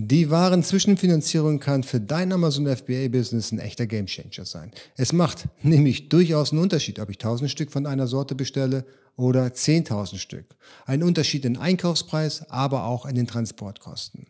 [0.00, 4.70] Die wahren Zwischenfinanzierung kann für dein Amazon FBA-Business ein echter Gamechanger sein.
[4.96, 8.84] Es macht nämlich durchaus einen Unterschied, ob ich 1000 Stück von einer Sorte bestelle
[9.16, 10.54] oder 10.000 Stück.
[10.86, 14.28] Ein Unterschied in Einkaufspreis, aber auch in den Transportkosten.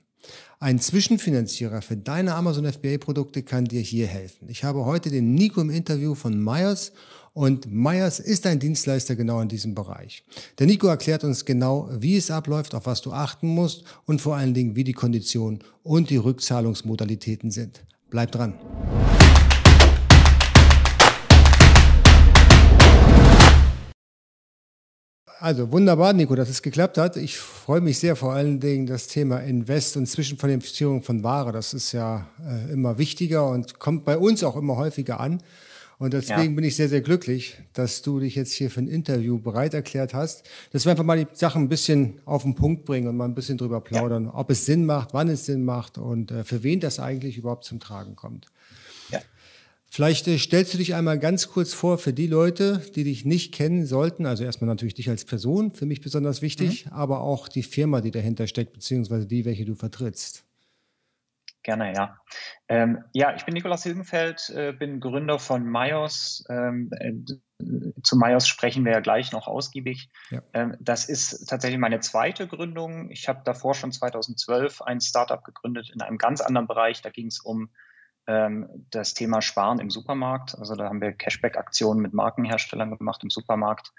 [0.59, 4.49] Ein Zwischenfinanzierer für deine Amazon FBA-Produkte kann dir hier helfen.
[4.49, 6.93] Ich habe heute den Nico im Interview von Myers
[7.39, 10.25] und Myers ist ein Dienstleister genau in diesem Bereich.
[10.59, 14.35] Der Nico erklärt uns genau, wie es abläuft, auf was du achten musst und vor
[14.35, 17.85] allen Dingen, wie die Konditionen und die Rückzahlungsmodalitäten sind.
[18.11, 18.55] Bleib dran.
[25.39, 27.17] Also wunderbar, Nico, dass es geklappt hat.
[27.17, 31.53] Ich freue mich sehr, vor allen Dingen das Thema Invest und Zwischenfinanzierung von Ware.
[31.53, 35.41] Das ist ja äh, immer wichtiger und kommt bei uns auch immer häufiger an.
[35.99, 36.51] Und deswegen ja.
[36.51, 40.15] bin ich sehr, sehr glücklich, dass du dich jetzt hier für ein Interview bereit erklärt
[40.15, 43.25] hast, dass wir einfach mal die Sachen ein bisschen auf den Punkt bringen und mal
[43.25, 44.35] ein bisschen drüber plaudern, ja.
[44.35, 47.65] ob es Sinn macht, wann es Sinn macht und äh, für wen das eigentlich überhaupt
[47.65, 48.47] zum Tragen kommt.
[49.11, 49.21] Ja.
[49.91, 53.53] Vielleicht äh, stellst du dich einmal ganz kurz vor für die Leute, die dich nicht
[53.53, 54.25] kennen sollten.
[54.25, 56.93] Also erstmal natürlich dich als Person, für mich besonders wichtig, mhm.
[56.93, 60.45] aber auch die Firma, die dahinter steckt, beziehungsweise die, welche du vertrittst.
[61.69, 62.17] Gerne, ja.
[62.69, 66.43] Ähm, ja, ich bin Nikolaus Hilgenfeld, äh, bin Gründer von Myos.
[66.49, 67.13] Ähm, äh,
[68.03, 70.09] zu Myos sprechen wir ja gleich noch ausgiebig.
[70.31, 70.41] Ja.
[70.55, 73.11] Ähm, das ist tatsächlich meine zweite Gründung.
[73.11, 77.03] Ich habe davor schon 2012 ein Startup gegründet in einem ganz anderen Bereich.
[77.03, 77.69] Da ging es um
[78.27, 80.57] ähm, das Thema Sparen im Supermarkt.
[80.59, 83.93] Also da haben wir Cashback-Aktionen mit Markenherstellern gemacht im Supermarkt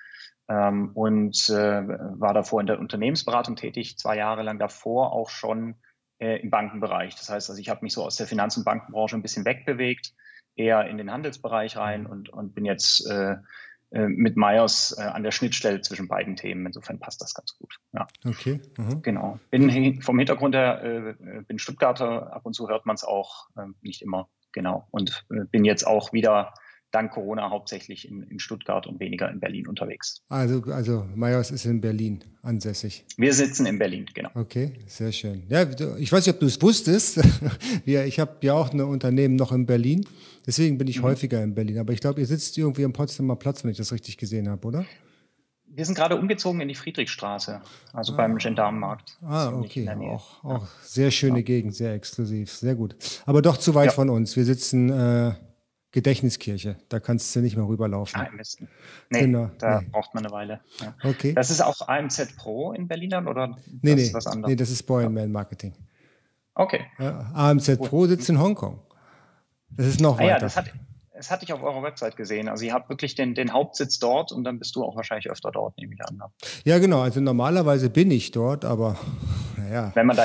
[0.48, 5.76] ähm, und äh, war davor in der Unternehmensberatung tätig, zwei Jahre lang davor auch schon
[6.20, 7.16] äh, im Bankenbereich.
[7.16, 10.14] Das heißt, also ich habe mich so aus der Finanz- und Bankenbranche ein bisschen wegbewegt,
[10.56, 13.38] eher in den Handelsbereich rein und, und bin jetzt äh,
[13.92, 16.66] äh, mit Myers äh, an der Schnittstelle zwischen beiden Themen.
[16.66, 17.78] Insofern passt das ganz gut.
[17.94, 18.08] Ja.
[18.24, 18.62] Okay.
[18.78, 19.02] Mhm.
[19.02, 19.40] Genau.
[19.50, 23.66] Bin vom Hintergrund her, äh, bin Stuttgarter, ab und zu hört man es auch, äh,
[23.82, 24.30] nicht immer.
[24.52, 24.88] Genau.
[24.92, 26.54] Und äh, bin jetzt auch wieder
[26.92, 30.22] dank Corona hauptsächlich in, in, Stuttgart und weniger in Berlin unterwegs.
[30.30, 33.06] Also, also Meyers ist in Berlin ansässig.
[33.18, 34.30] Wir sitzen in Berlin, genau.
[34.34, 35.44] Okay, sehr schön.
[35.50, 35.66] Ja,
[35.98, 37.22] ich weiß nicht, ob du es wusstest.
[37.86, 40.06] ich habe ja auch ein Unternehmen noch in Berlin.
[40.46, 41.04] Deswegen bin ich mhm.
[41.04, 41.80] häufiger in Berlin.
[41.80, 44.68] Aber ich glaube, ihr sitzt irgendwie am Potsdamer Platz, wenn ich das richtig gesehen habe,
[44.68, 44.86] oder?
[45.72, 47.62] Wir sind gerade umgezogen in die Friedrichstraße,
[47.94, 48.18] also ah.
[48.18, 49.18] beim Gendarmenmarkt.
[49.22, 49.88] Ah, okay.
[49.88, 51.44] Auch, auch sehr schöne ja.
[51.44, 52.96] Gegend, sehr exklusiv, sehr gut.
[53.28, 53.92] Aber doch zu weit ja.
[53.92, 54.36] von uns.
[54.36, 55.36] Wir sitzen äh,
[55.92, 56.78] Gedächtniskirche.
[56.90, 58.22] Da kannst du nicht mehr rüberlaufen.
[58.22, 58.68] Ah, im Westen.
[59.10, 59.50] Nee, genau.
[59.58, 59.88] da nee.
[59.92, 60.62] braucht man eine Weile.
[60.80, 60.94] Ja.
[61.04, 61.34] Okay.
[61.34, 64.14] Das ist auch AMZ Pro in Berlin dann oder nee, nee.
[64.14, 64.50] was anderes?
[64.50, 65.74] Nee, das ist Boyman Marketing.
[66.54, 66.86] Okay.
[67.00, 68.80] Ja, AMZ Pro sitzt in Hongkong.
[69.72, 70.30] Das ist noch ah, weiter.
[70.30, 70.72] Ja, das hat,
[71.20, 72.48] das hatte ich auf eurer Website gesehen.
[72.48, 75.52] Also ihr habt wirklich den, den Hauptsitz dort und dann bist du auch wahrscheinlich öfter
[75.52, 76.16] dort, nehme ich an.
[76.16, 76.24] Ne?
[76.64, 77.02] Ja, genau.
[77.02, 78.98] Also normalerweise bin ich dort, aber
[79.58, 79.92] naja.
[79.96, 80.24] Wenn man da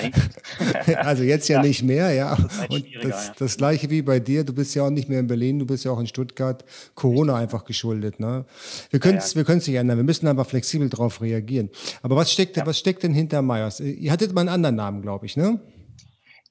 [0.99, 2.37] also jetzt ja, ja, nicht mehr, ja.
[2.37, 3.35] Das halt und das, ja.
[3.37, 4.45] das gleiche wie bei dir.
[4.45, 6.65] Du bist ja auch nicht mehr in Berlin, du bist ja auch in Stuttgart.
[6.95, 8.21] Corona einfach geschuldet.
[8.21, 8.45] Ne?
[8.91, 9.55] Wir können es ja, ja.
[9.57, 9.97] nicht ändern.
[9.97, 11.71] Wir müssen einfach flexibel darauf reagieren.
[12.03, 13.81] Aber was steckt, was steckt denn hinter Meyers?
[13.81, 15.59] Ihr hattet mal einen anderen Namen, glaube ich, ne?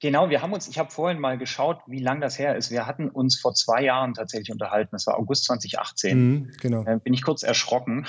[0.04, 2.70] Genau, wir haben uns, ich habe vorhin mal geschaut, wie lang das her ist.
[2.70, 4.90] Wir hatten uns vor zwei Jahren tatsächlich unterhalten.
[4.92, 6.18] Das war August 2018.
[6.18, 6.84] Mhm, genau.
[6.84, 8.06] Äh, bin ich kurz erschrocken,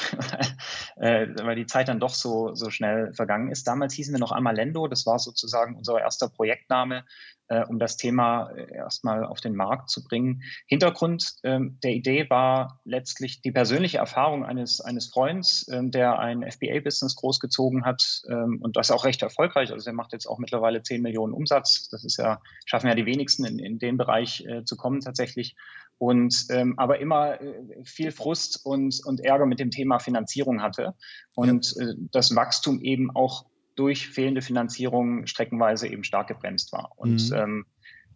[0.97, 3.69] äh, weil die Zeit dann doch so, so schnell vergangen ist.
[3.69, 4.88] Damals hießen wir noch Amalendo.
[4.88, 7.04] Das war sozusagen unser erster Projektname
[7.49, 10.43] äh, um das Thema äh, erstmal auf den Markt zu bringen.
[10.66, 16.43] Hintergrund ähm, der Idee war letztlich die persönliche Erfahrung eines, eines Freunds, ähm, der ein
[16.43, 19.72] FBA-Business großgezogen hat ähm, und das auch recht erfolgreich.
[19.72, 21.88] Also er macht jetzt auch mittlerweile 10 Millionen Umsatz.
[21.91, 25.56] Das ist ja, schaffen ja die wenigsten in, in den Bereich äh, zu kommen tatsächlich.
[25.99, 30.94] Und ähm, aber immer äh, viel Frust und, und Ärger mit dem Thema Finanzierung hatte
[31.34, 31.88] und ja.
[31.88, 36.92] äh, das Wachstum eben auch durch fehlende Finanzierung streckenweise eben stark gebremst war.
[36.96, 37.36] Und mhm.
[37.36, 37.66] ähm,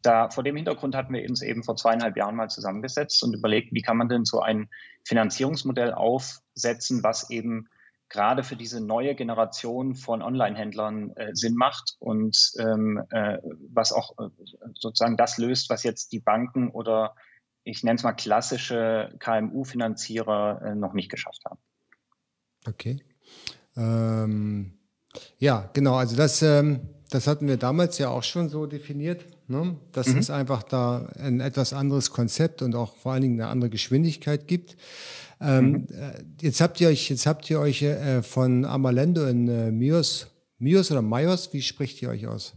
[0.02, 3.72] da vor dem Hintergrund hatten wir uns eben vor zweieinhalb Jahren mal zusammengesetzt und überlegt,
[3.72, 4.68] wie kann man denn so ein
[5.04, 7.68] Finanzierungsmodell aufsetzen, was eben
[8.08, 13.38] gerade für diese neue Generation von Online-Händlern äh, Sinn macht und ähm, äh,
[13.70, 14.30] was auch äh,
[14.74, 17.14] sozusagen das löst, was jetzt die Banken oder
[17.64, 21.60] ich nenne es mal klassische KMU-Finanzierer äh, noch nicht geschafft haben.
[22.66, 23.02] Okay.
[23.76, 24.77] Ähm
[25.38, 25.94] ja, genau.
[25.94, 26.80] Also das, ähm,
[27.10, 29.24] das hatten wir damals ja auch schon so definiert.
[29.48, 29.76] Ne?
[29.92, 30.18] Dass mhm.
[30.18, 34.46] es einfach da ein etwas anderes Konzept und auch vor allen Dingen eine andere Geschwindigkeit
[34.46, 34.76] gibt.
[35.40, 35.86] Ähm, mhm.
[35.90, 40.28] Äh, jetzt habt ihr euch, jetzt habt ihr euch äh, von Amalendo in äh, Mios,
[40.58, 42.54] Mios oder Mayos, wie spricht ihr euch aus?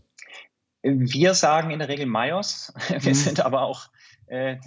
[0.84, 2.74] Wir sagen in der Regel Mayos.
[2.90, 3.14] Wir mhm.
[3.14, 3.88] sind aber auch,
[4.26, 4.58] äh, äh,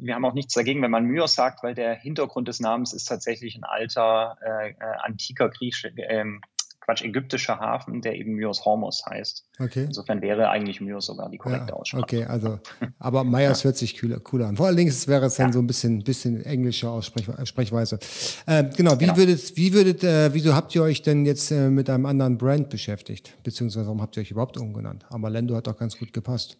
[0.00, 3.04] wir haben auch nichts dagegen, wenn man Myos sagt, weil der Hintergrund des Namens ist
[3.04, 4.72] tatsächlich ein alter, äh,
[5.02, 6.40] antiker Griechisch, ähm,
[6.88, 9.44] Quatsch, ägyptischer Hafen, der eben Myos Hormuz heißt.
[9.58, 9.84] Okay.
[9.84, 12.02] Insofern wäre eigentlich Myos sogar die korrekte ja, Aussprache.
[12.02, 12.60] Okay, also,
[12.98, 13.64] aber Myers ja.
[13.66, 14.56] hört sich cooler, cooler an.
[14.56, 15.52] Vor allen Dingen wäre es dann ja.
[15.52, 17.98] so ein bisschen, bisschen englische Aussprechweise.
[18.46, 19.18] Äh, genau, wie genau.
[19.18, 22.70] würdet, wie würdet, äh, wieso habt ihr euch denn jetzt äh, mit einem anderen Brand
[22.70, 23.34] beschäftigt?
[23.42, 25.04] Beziehungsweise warum habt ihr euch überhaupt umgenannt?
[25.10, 26.56] Amalendo hat doch ganz gut gepasst.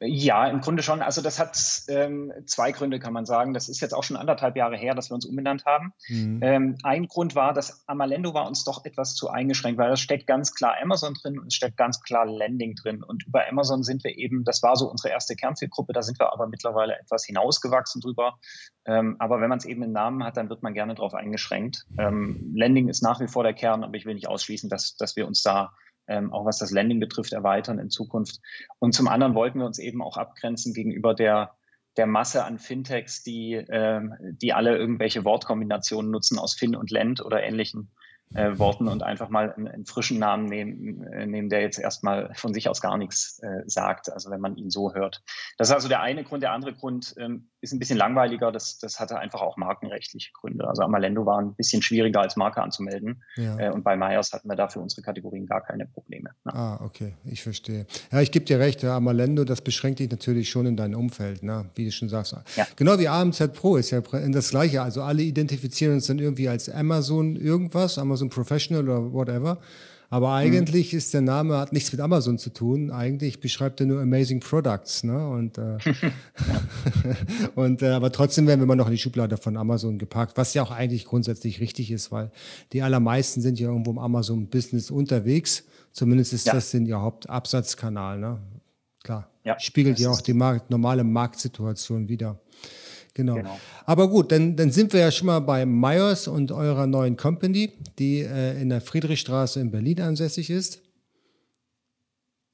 [0.00, 1.02] Ja, im Grunde schon.
[1.02, 1.58] Also das hat
[1.88, 3.52] ähm, zwei Gründe, kann man sagen.
[3.52, 5.92] Das ist jetzt auch schon anderthalb Jahre her, dass wir uns umbenannt haben.
[6.08, 6.38] Mhm.
[6.40, 10.28] Ähm, ein Grund war, dass Amalendo war uns doch etwas zu eingeschränkt, weil da steckt
[10.28, 13.02] ganz klar Amazon drin und es steckt ganz klar Landing drin.
[13.02, 16.32] Und über Amazon sind wir eben, das war so unsere erste Kernzielgruppe, da sind wir
[16.32, 18.38] aber mittlerweile etwas hinausgewachsen drüber.
[18.84, 21.86] Ähm, aber wenn man es eben im Namen hat, dann wird man gerne darauf eingeschränkt.
[21.98, 25.16] Ähm, Landing ist nach wie vor der Kern, aber ich will nicht ausschließen, dass, dass
[25.16, 25.72] wir uns da
[26.08, 28.40] ähm, auch was das Landing betrifft, erweitern in Zukunft.
[28.78, 31.54] Und zum anderen wollten wir uns eben auch abgrenzen gegenüber der,
[31.96, 37.24] der Masse an Fintechs, die, ähm, die alle irgendwelche Wortkombinationen nutzen aus Fin und Lend
[37.24, 37.90] oder ähnlichen
[38.34, 42.32] äh, Worten und einfach mal einen, einen frischen Namen nehmen, äh, nehmen, der jetzt erstmal
[42.34, 45.22] von sich aus gar nichts äh, sagt, also wenn man ihn so hört.
[45.56, 46.42] Das ist also der eine Grund.
[46.42, 48.52] Der andere Grund ähm, ist ein bisschen langweiliger.
[48.52, 50.68] Das, das hatte einfach auch markenrechtliche Gründe.
[50.68, 53.22] Also Amalendo war ein bisschen schwieriger als Marke anzumelden.
[53.36, 53.58] Ja.
[53.58, 56.30] Äh, und bei Myers hatten wir dafür unsere Kategorien gar keine Probleme.
[56.44, 56.54] Ne?
[56.54, 57.86] Ah, okay, ich verstehe.
[58.12, 61.42] Ja, ich gebe dir recht, ja, Amalendo, das beschränkt dich natürlich schon in dein Umfeld,
[61.42, 61.70] ne?
[61.74, 62.36] wie du schon sagst.
[62.56, 62.66] Ja.
[62.76, 64.82] Genau wie AMZ Pro ist ja das Gleiche.
[64.82, 69.58] Also alle identifizieren uns dann irgendwie als Amazon irgendwas, Amazon Professional oder whatever.
[70.10, 70.98] Aber eigentlich mhm.
[70.98, 72.90] ist der Name, hat nichts mit Amazon zu tun.
[72.90, 75.04] Eigentlich beschreibt er nur Amazing Products.
[75.04, 75.28] Ne?
[75.28, 75.76] Und, äh,
[77.54, 80.54] und äh, aber trotzdem werden wir immer noch in die Schublade von Amazon gepackt, was
[80.54, 82.30] ja auch eigentlich grundsätzlich richtig ist, weil
[82.72, 85.64] die allermeisten sind ja irgendwo im Amazon-Business unterwegs.
[85.92, 86.54] Zumindest ist ja.
[86.54, 88.18] das in ihr Hauptabsatzkanal.
[88.18, 88.38] Ne?
[89.02, 89.30] Klar.
[89.44, 92.40] Ja, Spiegelt ja auch die Markt, normale Marktsituation wieder.
[93.18, 93.34] Genau.
[93.34, 93.58] genau.
[93.84, 97.72] Aber gut, dann, dann sind wir ja schon mal bei Myers und eurer neuen Company,
[97.98, 100.82] die äh, in der Friedrichstraße in Berlin ansässig ist.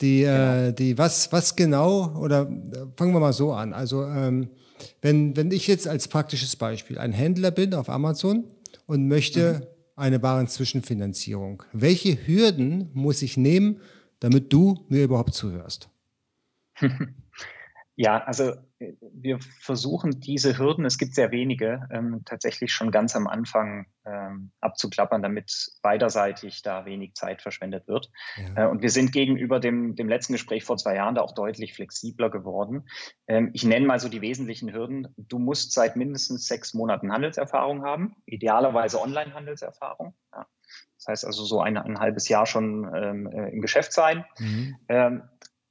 [0.01, 0.69] Die, äh, genau.
[0.69, 3.75] äh, die was, was genau, oder äh, fangen wir mal so an.
[3.75, 4.49] Also, ähm,
[5.03, 8.45] wenn, wenn ich jetzt als praktisches Beispiel ein Händler bin auf Amazon
[8.87, 9.67] und möchte mhm.
[9.97, 13.83] eine Warenzwischenfinanzierung, welche Hürden muss ich nehmen,
[14.21, 15.91] damit du mir überhaupt zuhörst?
[17.97, 18.55] Ja, also
[19.01, 24.53] wir versuchen diese Hürden, es gibt sehr wenige, ähm, tatsächlich schon ganz am Anfang ähm,
[24.61, 28.11] abzuklappern, damit beiderseitig da wenig Zeit verschwendet wird.
[28.37, 28.65] Ja.
[28.65, 31.75] Äh, und wir sind gegenüber dem, dem letzten Gespräch vor zwei Jahren da auch deutlich
[31.75, 32.89] flexibler geworden.
[33.27, 35.15] Ähm, ich nenne mal so die wesentlichen Hürden.
[35.17, 40.15] Du musst seit mindestens sechs Monaten Handelserfahrung haben, idealerweise Online-Handelserfahrung.
[40.33, 40.47] Ja.
[41.05, 44.25] Das heißt also so ein, ein halbes Jahr schon ähm, äh, im Geschäft sein.
[44.39, 44.77] Mhm.
[44.89, 45.23] Ähm,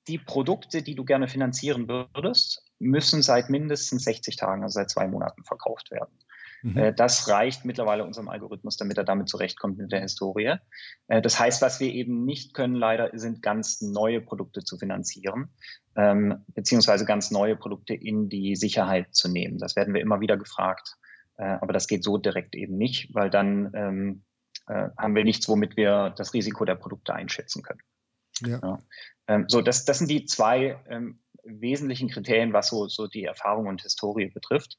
[0.07, 5.07] die Produkte, die du gerne finanzieren würdest, müssen seit mindestens 60 Tagen, also seit zwei
[5.07, 6.17] Monaten verkauft werden.
[6.63, 6.77] Mhm.
[6.77, 10.55] Äh, das reicht mittlerweile unserem Algorithmus, damit er damit zurechtkommt mit der Historie.
[11.07, 15.49] Äh, das heißt, was wir eben nicht können, leider, sind ganz neue Produkte zu finanzieren,
[15.95, 19.57] ähm, beziehungsweise ganz neue Produkte in die Sicherheit zu nehmen.
[19.57, 20.95] Das werden wir immer wieder gefragt.
[21.37, 24.23] Äh, aber das geht so direkt eben nicht, weil dann ähm,
[24.65, 27.81] haben wir nichts, womit wir das Risiko der Produkte einschätzen können.
[28.45, 28.79] Ja.
[29.27, 33.67] Ähm, so, das, das sind die zwei ähm, wesentlichen Kriterien, was so, so die Erfahrung
[33.67, 34.77] und Historie betrifft.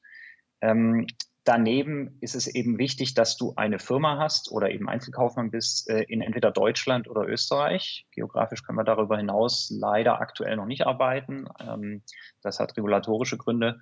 [0.61, 1.07] Ähm,
[1.43, 6.03] daneben ist es eben wichtig, dass du eine Firma hast oder eben Einzelkaufmann bist äh,
[6.03, 8.07] in entweder Deutschland oder Österreich.
[8.11, 11.47] Geografisch können wir darüber hinaus leider aktuell noch nicht arbeiten.
[11.59, 12.01] Ähm,
[12.41, 13.79] das hat regulatorische Gründe.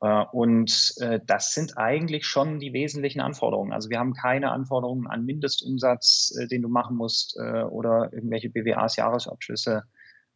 [0.00, 3.72] Äh, und äh, das sind eigentlich schon die wesentlichen Anforderungen.
[3.72, 8.96] Also wir haben keine Anforderungen an Mindestumsatz, äh, den du machen musst oder irgendwelche BWAs,
[8.96, 9.84] Jahresabschlüsse.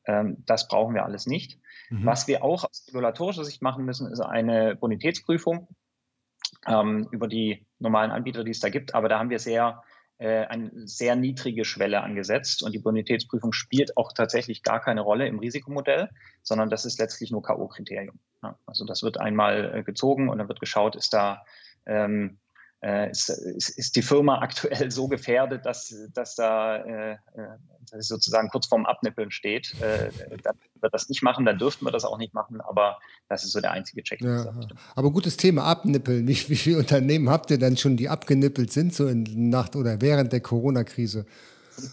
[0.05, 1.59] Ähm, das brauchen wir alles nicht.
[1.91, 2.07] Mhm.
[2.07, 5.69] Was wir auch aus regulatorischer Sicht machen müssen, ist eine Bonitätsprüfung
[6.67, 8.95] ähm, über die normalen Anbieter, die es da gibt.
[8.95, 9.83] Aber da haben wir sehr
[10.19, 15.41] eine sehr niedrige Schwelle angesetzt und die Bonitätsprüfung spielt auch tatsächlich gar keine Rolle im
[15.41, 16.11] Risikomodell,
[16.45, 18.21] sondern das ist letztlich nur K.O.-Kriterium.
[18.41, 21.43] Ja, also das wird einmal äh, gezogen und dann wird geschaut, ist da
[21.87, 22.42] ähm, äh,
[23.11, 27.19] ist, ist, ist, die Firma aktuell so gefährdet, dass, dass da äh, äh
[27.91, 29.75] dass sozusagen kurz vorm Abnippeln steht.
[29.81, 30.11] Äh,
[30.43, 32.99] dann wir das nicht machen, dann dürften wir das auch nicht machen, aber
[33.29, 34.21] das ist so der einzige Check.
[34.21, 34.53] Ja,
[34.95, 36.27] aber gutes Thema, Abnippeln.
[36.27, 40.01] Wie, wie viele Unternehmen habt ihr dann schon, die abgenippelt sind, so in Nacht oder
[40.01, 41.25] während der Corona-Krise?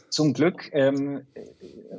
[0.09, 1.25] Zum Glück ähm,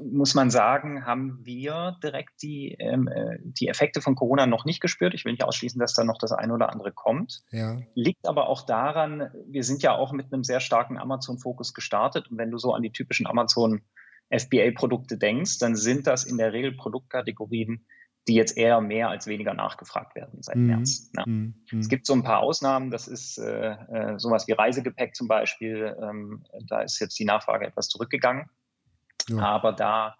[0.02, 4.80] muss man sagen, haben wir direkt die, ähm, äh, die Effekte von Corona noch nicht
[4.80, 5.14] gespürt.
[5.14, 7.42] Ich will nicht ausschließen, dass da noch das eine oder andere kommt.
[7.50, 7.78] Ja.
[7.94, 12.30] Liegt aber auch daran, wir sind ja auch mit einem sehr starken Amazon-Fokus gestartet.
[12.30, 13.82] Und wenn du so an die typischen Amazon
[14.30, 17.86] FBA-Produkte denkst, dann sind das in der Regel Produktkategorien,
[18.28, 20.66] die jetzt eher mehr als weniger nachgefragt werden seit mhm.
[20.66, 21.10] März.
[21.16, 21.24] Ja.
[21.26, 21.54] Mhm.
[21.78, 25.96] Es gibt so ein paar Ausnahmen, das ist äh, äh, sowas wie Reisegepäck zum Beispiel.
[26.00, 28.48] Ähm, da ist jetzt die Nachfrage etwas zurückgegangen.
[29.28, 29.38] Ja.
[29.38, 30.16] Aber da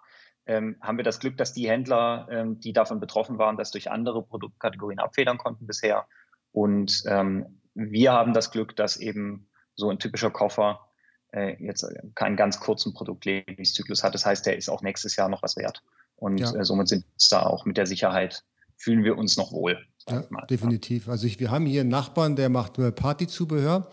[0.47, 3.91] ähm, haben wir das Glück, dass die Händler, ähm, die davon betroffen waren, das durch
[3.91, 6.07] andere Produktkategorien abfedern konnten bisher.
[6.53, 10.89] Und ähm, wir haben das Glück, dass eben so ein typischer Koffer
[11.33, 14.15] äh, jetzt keinen ganz kurzen Produktlebenszyklus hat.
[14.15, 15.83] Das heißt, der ist auch nächstes Jahr noch was wert.
[16.21, 16.55] Und ja.
[16.55, 18.45] äh, somit sind uns da auch mit der Sicherheit,
[18.77, 19.79] fühlen wir uns noch wohl.
[20.09, 21.09] Ja, definitiv.
[21.09, 23.89] Also ich, wir haben hier einen Nachbarn, der macht nur Partyzubehör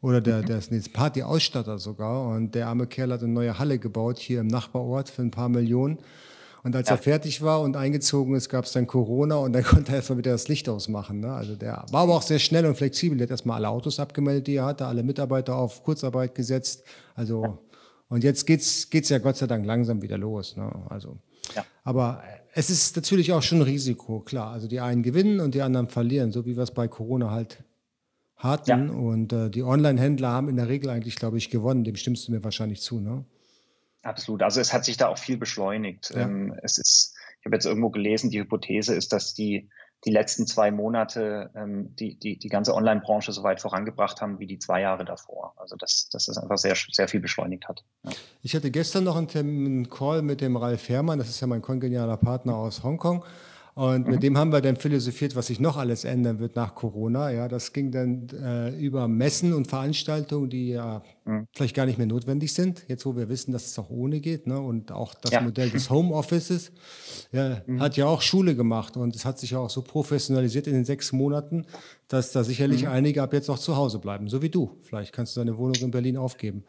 [0.00, 0.46] oder der, mhm.
[0.46, 4.40] der ist jetzt Partyausstatter sogar und der arme Kerl hat eine neue Halle gebaut hier
[4.40, 5.98] im Nachbarort für ein paar Millionen.
[6.64, 6.96] Und als ja.
[6.96, 10.18] er fertig war und eingezogen ist, gab es dann Corona und dann konnte er erstmal
[10.18, 11.20] wieder das Licht ausmachen.
[11.20, 11.32] Ne?
[11.32, 13.16] Also der war aber auch sehr schnell und flexibel.
[13.16, 16.84] Der hat erstmal alle Autos abgemeldet, die er hatte, alle Mitarbeiter auf Kurzarbeit gesetzt.
[17.14, 17.58] Also
[18.08, 20.56] und jetzt geht's geht's ja Gott sei Dank langsam wieder los.
[20.56, 20.70] Ne?
[20.88, 21.18] Also.
[21.88, 24.52] Aber es ist natürlich auch schon ein Risiko, klar.
[24.52, 27.64] Also die einen gewinnen und die anderen verlieren, so wie wir es bei Corona halt
[28.36, 28.88] hatten.
[28.88, 28.94] Ja.
[28.94, 31.84] Und äh, die Online-Händler haben in der Regel eigentlich, glaube ich, gewonnen.
[31.84, 33.24] Dem stimmst du mir wahrscheinlich zu, ne?
[34.02, 34.42] Absolut.
[34.42, 36.10] Also es hat sich da auch viel beschleunigt.
[36.10, 36.24] Ja.
[36.24, 39.70] Ähm, es ist, ich habe jetzt irgendwo gelesen, die Hypothese ist, dass die
[40.04, 44.46] die letzten zwei Monate ähm, die, die, die ganze Online-Branche so weit vorangebracht haben wie
[44.46, 45.54] die zwei Jahre davor.
[45.56, 47.84] Also dass, dass das einfach sehr, sehr viel beschleunigt hat.
[48.04, 48.12] Ja.
[48.42, 52.16] Ich hatte gestern noch einen, Call mit dem Ralf Herrmann, das ist ja mein kongenialer
[52.16, 53.24] Partner aus Hongkong.
[53.78, 54.10] Und mhm.
[54.14, 57.30] mit dem haben wir dann philosophiert, was sich noch alles ändern wird nach Corona.
[57.30, 61.46] Ja, das ging dann äh, über Messen und Veranstaltungen, die ja mhm.
[61.52, 62.82] vielleicht gar nicht mehr notwendig sind.
[62.88, 64.48] Jetzt, wo wir wissen, dass es auch ohne geht.
[64.48, 64.58] Ne?
[64.58, 65.42] Und auch das ja.
[65.42, 66.72] Modell des Homeoffices
[67.30, 67.80] ja, mhm.
[67.80, 68.96] hat ja auch Schule gemacht.
[68.96, 71.64] Und es hat sich ja auch so professionalisiert in den sechs Monaten,
[72.08, 72.88] dass da sicherlich mhm.
[72.88, 74.26] einige ab jetzt auch zu Hause bleiben.
[74.28, 74.76] So wie du.
[74.82, 76.64] Vielleicht kannst du deine Wohnung in Berlin aufgeben.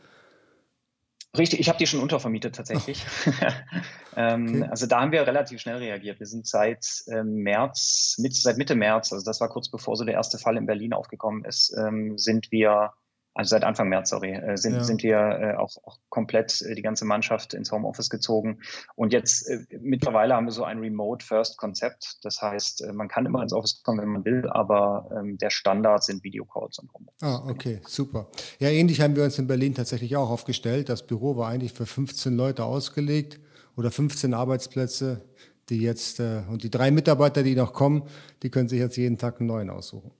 [1.37, 3.05] Richtig, ich habe die schon untervermietet tatsächlich.
[4.15, 4.69] ähm, okay.
[4.71, 6.19] Also da haben wir relativ schnell reagiert.
[6.19, 10.05] Wir sind seit ähm, März, mit, seit Mitte März, also das war kurz bevor so
[10.05, 12.93] der erste Fall in Berlin aufgekommen ist, ähm, sind wir
[13.39, 14.83] also seit Anfang März, sorry, äh, sind, ja.
[14.83, 18.59] sind wir äh, auch, auch komplett äh, die ganze Mannschaft ins Homeoffice gezogen.
[18.95, 22.17] Und jetzt mittlerweile haben wir so ein Remote-First-Konzept.
[22.23, 26.03] Das heißt, man kann immer ins Office kommen, wenn man will, aber ähm, der Standard
[26.03, 27.23] sind Videocalls und Homeoffice.
[27.23, 28.27] Ah, okay, super.
[28.59, 30.89] Ja, ähnlich haben wir uns in Berlin tatsächlich auch aufgestellt.
[30.89, 33.39] Das Büro war eigentlich für 15 Leute ausgelegt
[33.77, 35.21] oder 15 Arbeitsplätze
[35.69, 38.03] die jetzt, äh, und die drei Mitarbeiter, die noch kommen,
[38.43, 40.11] die können sich jetzt jeden Tag einen neuen aussuchen.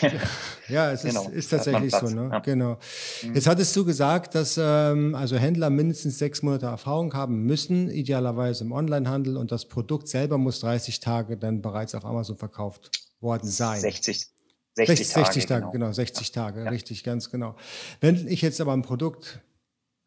[0.68, 1.24] ja, es genau.
[1.28, 2.08] ist, ist tatsächlich so.
[2.08, 2.28] Ne?
[2.32, 2.38] Ja.
[2.40, 2.78] Genau.
[3.22, 3.34] Mhm.
[3.34, 8.64] Jetzt hattest du gesagt, dass ähm, also Händler mindestens sechs Monate Erfahrung haben müssen, idealerweise
[8.64, 13.48] im Onlinehandel, und das Produkt selber muss 30 Tage dann bereits auf Amazon verkauft worden
[13.48, 13.80] sein.
[13.80, 14.26] 60.
[14.74, 15.72] 60, 60 Tage, 60 Tage genau.
[15.72, 15.92] genau.
[15.92, 16.70] 60 Tage, ja.
[16.70, 17.56] richtig, ganz genau.
[18.00, 19.40] Wenn ich jetzt aber ein Produkt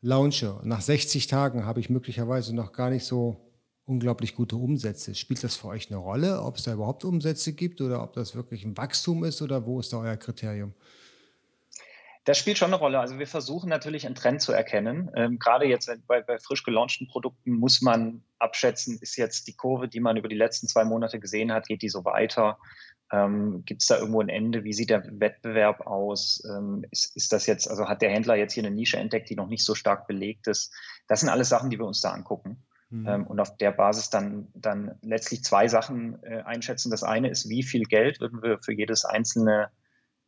[0.02, 3.49] launche, nach 60 Tagen habe ich möglicherweise noch gar nicht so
[3.90, 5.16] unglaublich gute Umsätze.
[5.16, 8.36] Spielt das für euch eine Rolle, ob es da überhaupt Umsätze gibt oder ob das
[8.36, 10.74] wirklich ein Wachstum ist oder wo ist da euer Kriterium?
[12.26, 13.00] Das spielt schon eine Rolle.
[13.00, 15.10] Also wir versuchen natürlich einen Trend zu erkennen.
[15.16, 19.88] Ähm, gerade jetzt bei, bei, frisch gelaunchten Produkten muss man abschätzen, ist jetzt die Kurve,
[19.88, 22.60] die man über die letzten zwei Monate gesehen hat, geht die so weiter?
[23.12, 24.64] Ähm, Gibt es da irgendwo ein Ende?
[24.64, 26.44] Wie sieht der Wettbewerb aus?
[26.48, 29.36] Ähm, ist, ist das jetzt, also hat der Händler jetzt hier eine Nische entdeckt, die
[29.36, 30.72] noch nicht so stark belegt ist?
[31.08, 32.64] Das sind alles Sachen, die wir uns da angucken.
[32.90, 33.08] Mhm.
[33.08, 36.90] Ähm, und auf der Basis dann, dann letztlich zwei Sachen äh, einschätzen.
[36.90, 39.70] Das eine ist, wie viel Geld würden wir für jedes einzelne,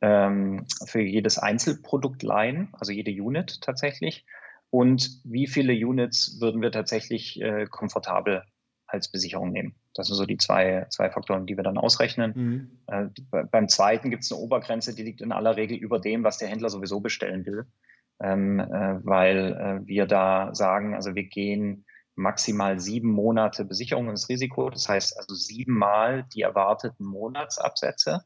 [0.02, 4.26] ähm, für jedes Einzelprodukt leihen, also jede Unit tatsächlich.
[4.70, 8.44] Und wie viele Units würden wir tatsächlich äh, komfortabel
[8.86, 9.76] als Besicherung nehmen?
[9.94, 12.34] Das sind so die zwei, zwei Faktoren, die wir dann ausrechnen.
[12.36, 12.72] Mhm.
[12.88, 16.38] Äh, beim zweiten gibt es eine Obergrenze, die liegt in aller Regel über dem, was
[16.38, 17.66] der Händler sowieso bestellen will.
[18.24, 19.54] Ähm, äh, weil
[19.84, 26.26] äh, wir da sagen, also wir gehen maximal sieben Monate Besicherungsrisiko, das heißt also siebenmal
[26.34, 28.24] die erwarteten Monatsabsätze.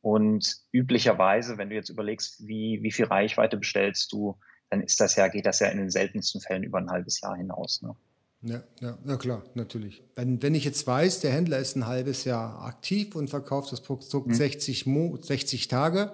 [0.00, 4.38] Und üblicherweise, wenn du jetzt überlegst, wie, wie viel Reichweite bestellst du,
[4.70, 7.36] dann ist das ja, geht das ja in den seltensten Fällen über ein halbes Jahr
[7.36, 7.82] hinaus.
[7.82, 7.96] Ne?
[8.42, 10.04] Ja, ja, ja, klar, natürlich.
[10.14, 13.80] Wenn, wenn ich jetzt weiß, der Händler ist ein halbes Jahr aktiv und verkauft das
[13.80, 14.34] Produkt mhm.
[14.34, 14.86] 60,
[15.22, 16.12] 60 Tage,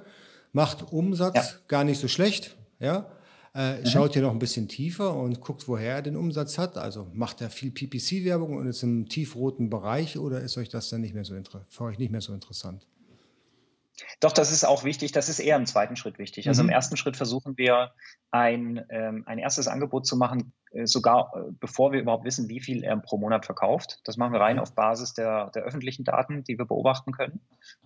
[0.53, 1.59] macht Umsatz ja.
[1.69, 3.11] gar nicht so schlecht, ja,
[3.55, 3.87] äh, mhm.
[3.87, 6.79] Schaut ihr noch ein bisschen tiefer und guckt, woher er den Umsatz hat.
[6.79, 11.03] Also macht er viel PPC-Werbung und ist im tiefroten Bereich oder ist euch das dann
[11.03, 11.35] nicht mehr so
[11.69, 12.87] für euch nicht mehr so interessant?
[14.21, 15.13] Doch, das ist auch wichtig.
[15.13, 16.49] Das ist eher im zweiten Schritt wichtig.
[16.49, 16.71] Also mhm.
[16.71, 17.93] im ersten Schritt versuchen wir
[18.31, 22.61] ein, ähm, ein erstes Angebot zu machen, äh, sogar äh, bevor wir überhaupt wissen, wie
[22.61, 24.01] viel er pro Monat verkauft.
[24.05, 24.63] Das machen wir rein mhm.
[24.63, 27.41] auf Basis der, der öffentlichen Daten, die wir beobachten können.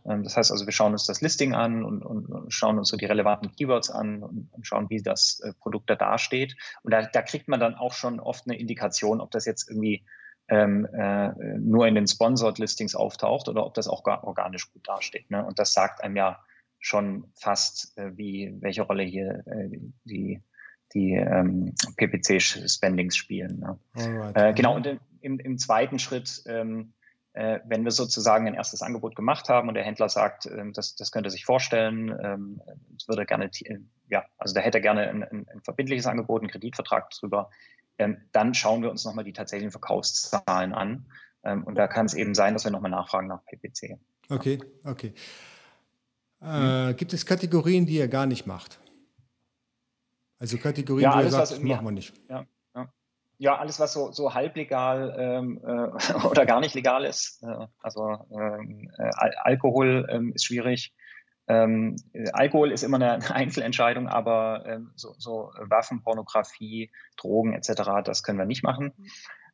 [0.04, 2.88] Ähm, das heißt also, wir schauen uns das Listing an und, und, und schauen uns
[2.88, 6.56] so die relevanten Keywords an und, und schauen, wie das äh, Produkt da dasteht.
[6.82, 10.04] Und da, da kriegt man dann auch schon oft eine Indikation, ob das jetzt irgendwie
[10.48, 14.86] ähm, äh, nur in den Sponsored Listings auftaucht oder ob das auch gar organisch gut
[14.86, 15.30] dasteht.
[15.30, 15.44] Ne?
[15.44, 16.40] Und das sagt einem ja
[16.78, 20.42] schon fast, äh, wie welche Rolle hier äh, die
[20.94, 23.58] die ähm, PPC-Spendings spielen.
[23.58, 23.78] Ne?
[23.94, 24.36] Alright.
[24.36, 24.86] Äh, genau, und
[25.20, 26.92] im, im zweiten Schritt, ähm,
[27.32, 30.94] äh, wenn wir sozusagen ein erstes Angebot gemacht haben und der Händler sagt, ähm, das,
[30.96, 32.62] das könnte er sich vorstellen, ähm,
[33.06, 36.50] würde gerne, äh, ja, also da hätte er gerne ein, ein, ein verbindliches Angebot, einen
[36.50, 37.50] Kreditvertrag drüber,
[37.98, 41.06] ähm, dann schauen wir uns nochmal die tatsächlichen Verkaufszahlen an.
[41.44, 43.98] Ähm, und da kann es eben sein, dass wir nochmal nachfragen nach PPC.
[44.28, 45.14] Okay, okay.
[46.40, 46.96] Äh, hm.
[46.96, 48.80] Gibt es Kategorien, die ihr gar nicht macht?
[50.38, 52.12] Also Kategorien, ja, alles, sagt, was machen wir nicht.
[52.28, 52.92] Ja, ja.
[53.38, 57.42] ja, alles, was so, so halblegal ähm, äh, oder gar nicht legal ist.
[57.42, 60.92] Äh, also ähm, äh, Alkohol ähm, ist schwierig.
[61.48, 61.96] Ähm,
[62.32, 68.38] Alkohol ist immer eine Einzelentscheidung, aber ähm, so, so Waffen, Pornografie, Drogen etc., das können
[68.38, 68.92] wir nicht machen.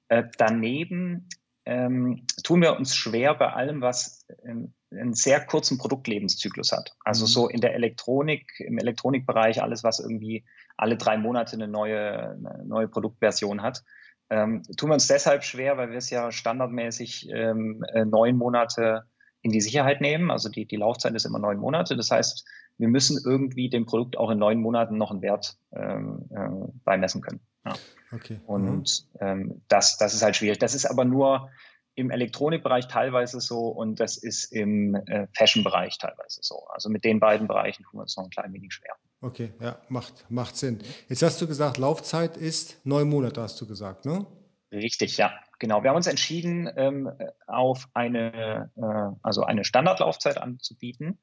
[0.08, 1.28] Äh, daneben
[1.64, 6.94] ähm, tun wir uns schwer bei allem, was ähm, einen sehr kurzen Produktlebenszyklus hat.
[7.04, 7.28] Also mhm.
[7.28, 10.44] so in der Elektronik, im Elektronikbereich alles, was irgendwie
[10.76, 13.84] alle drei Monate eine neue, eine neue Produktversion hat.
[14.30, 19.04] Ähm, tun wir uns deshalb schwer, weil wir es ja standardmäßig ähm, äh, neun Monate
[19.42, 20.30] in die Sicherheit nehmen.
[20.30, 21.96] Also die, die Laufzeit ist immer neun Monate.
[21.96, 22.44] Das heißt,
[22.78, 27.20] wir müssen irgendwie dem Produkt auch in neun Monaten noch einen Wert ähm, äh, beimessen
[27.20, 27.40] können.
[27.64, 27.74] Ja.
[28.12, 28.40] Okay.
[28.46, 29.26] Und mhm.
[29.26, 30.58] ähm, das, das ist halt schwierig.
[30.58, 31.50] Das ist aber nur
[31.94, 36.66] im Elektronikbereich teilweise so und das ist im äh, Fashion-Bereich teilweise so.
[36.72, 38.94] Also mit den beiden Bereichen tun wir uns noch ein klein wenig schwer.
[39.20, 40.80] Okay, ja, macht, macht Sinn.
[41.08, 44.26] Jetzt hast du gesagt, Laufzeit ist neun Monate, hast du gesagt, ne?
[44.72, 45.32] Richtig, ja,
[45.62, 45.82] genau.
[45.82, 47.10] Wir haben uns entschieden, ähm,
[47.46, 51.20] auf eine, äh, also eine Standardlaufzeit anzubieten,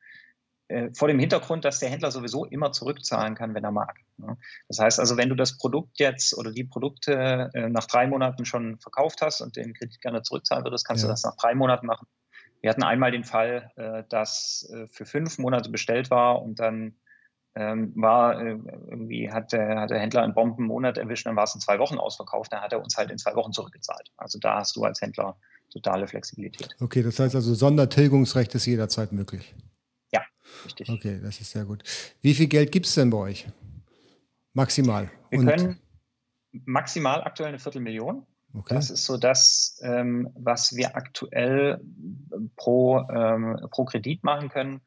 [0.69, 3.99] äh, vor dem Hintergrund, dass der Händler sowieso immer zurückzahlen kann, wenn er mag.
[4.17, 4.37] Ne?
[4.69, 8.45] Das heißt also, wenn du das Produkt jetzt oder die Produkte äh, nach drei Monaten
[8.45, 11.07] schon verkauft hast und den Kredit gerne zurückzahlen würdest, kannst ja.
[11.07, 12.07] du das nach drei Monaten machen.
[12.61, 16.95] Wir hatten einmal den Fall, äh, dass äh, für fünf Monate bestellt war und dann
[17.55, 18.57] ähm, war äh,
[18.89, 21.97] irgendwie hat der, hat der Händler einen Bombenmonat erwischt, dann war es in zwei Wochen
[21.97, 24.11] ausverkauft, dann hat er uns halt in zwei Wochen zurückgezahlt.
[24.17, 25.37] Also da hast du als Händler
[25.71, 26.75] totale Flexibilität.
[26.79, 29.55] Okay, das heißt also Sondertilgungsrecht ist jederzeit möglich.
[30.11, 30.21] Ja,
[30.65, 30.89] richtig.
[30.89, 31.83] Okay, das ist sehr gut.
[32.21, 33.47] Wie viel Geld gibt es denn bei euch?
[34.53, 35.11] Maximal.
[35.29, 35.79] Wir Und können
[36.51, 38.25] maximal aktuell eine Viertelmillion.
[38.53, 38.73] Okay.
[38.73, 41.79] Das ist so das, ähm, was wir aktuell
[42.55, 44.81] pro, ähm, pro Kredit machen können.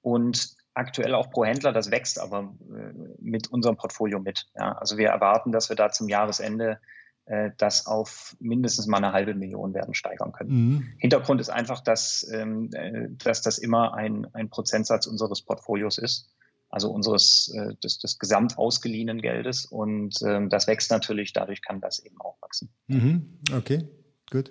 [0.00, 4.46] Und aktuell auch pro Händler, das wächst aber äh, mit unserem Portfolio mit.
[4.54, 6.80] Ja, also wir erwarten, dass wir da zum Jahresende
[7.26, 10.50] äh, das auf mindestens mal eine halbe Million werden steigern können.
[10.50, 10.88] Mhm.
[10.98, 16.30] Hintergrund ist einfach, dass, ähm, äh, dass das immer ein, ein Prozentsatz unseres Portfolios ist,
[16.68, 21.80] also unseres äh, des, des gesamt ausgeliehenen Geldes und ähm, das wächst natürlich, dadurch kann
[21.80, 22.70] das eben auch wachsen.
[22.86, 23.38] Mhm.
[23.54, 23.86] Okay,
[24.30, 24.50] gut.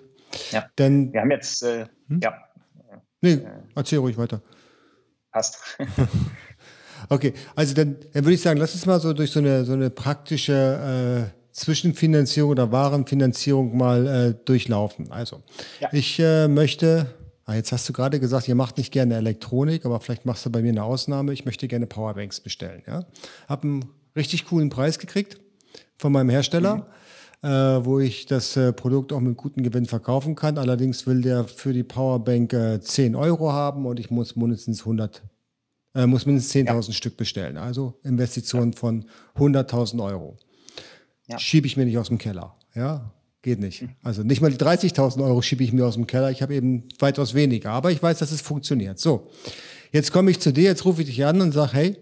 [0.50, 2.20] Ja, Denn, wir haben jetzt, äh, hm?
[2.22, 2.32] ja.
[3.20, 4.40] Nee, äh, erzähl ruhig weiter
[5.32, 5.58] passt.
[7.08, 9.72] okay, also dann, dann, würde ich sagen, lass uns mal so durch so eine, so
[9.72, 15.10] eine praktische äh, Zwischenfinanzierung oder Warenfinanzierung mal äh, durchlaufen.
[15.10, 15.42] Also,
[15.80, 15.88] ja.
[15.92, 17.06] ich äh, möchte,
[17.44, 20.50] ah, jetzt hast du gerade gesagt, ihr macht nicht gerne Elektronik, aber vielleicht machst du
[20.50, 21.32] bei mir eine Ausnahme.
[21.32, 22.82] Ich möchte gerne Powerbanks bestellen.
[22.86, 23.04] Ja?
[23.48, 23.84] Hab einen
[24.16, 25.38] richtig coolen Preis gekriegt
[25.98, 26.76] von meinem Hersteller.
[26.76, 26.84] Mhm.
[27.42, 30.58] Äh, wo ich das äh, Produkt auch mit gutem Gewinn verkaufen kann.
[30.58, 35.24] Allerdings will der für die Powerbank äh, 10 Euro haben und ich muss mindestens 100,
[35.96, 36.92] äh, muss mindestens 10.000 ja.
[36.92, 37.56] Stück bestellen.
[37.56, 38.78] Also Investitionen ja.
[38.78, 40.36] von 100.000 Euro.
[41.26, 41.36] Ja.
[41.40, 42.54] Schiebe ich mir nicht aus dem Keller.
[42.76, 43.10] Ja,
[43.42, 43.80] geht nicht.
[43.80, 43.90] Hm.
[44.04, 46.30] Also nicht mal die 30.000 Euro schiebe ich mir aus dem Keller.
[46.30, 47.72] Ich habe eben weitaus weniger.
[47.72, 49.00] Aber ich weiß, dass es funktioniert.
[49.00, 49.26] So,
[49.90, 51.96] jetzt komme ich zu dir, jetzt rufe ich dich an und sage, hey,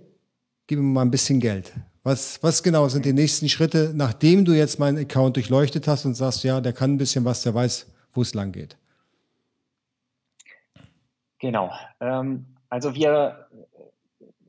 [0.66, 1.72] gib mir mal ein bisschen Geld.
[2.02, 6.14] Was, was genau sind die nächsten Schritte, nachdem du jetzt meinen Account durchleuchtet hast und
[6.14, 8.76] sagst, ja, der kann ein bisschen was, der weiß, wo es lang geht?
[11.38, 11.70] Genau.
[12.00, 13.48] Ähm, also wir,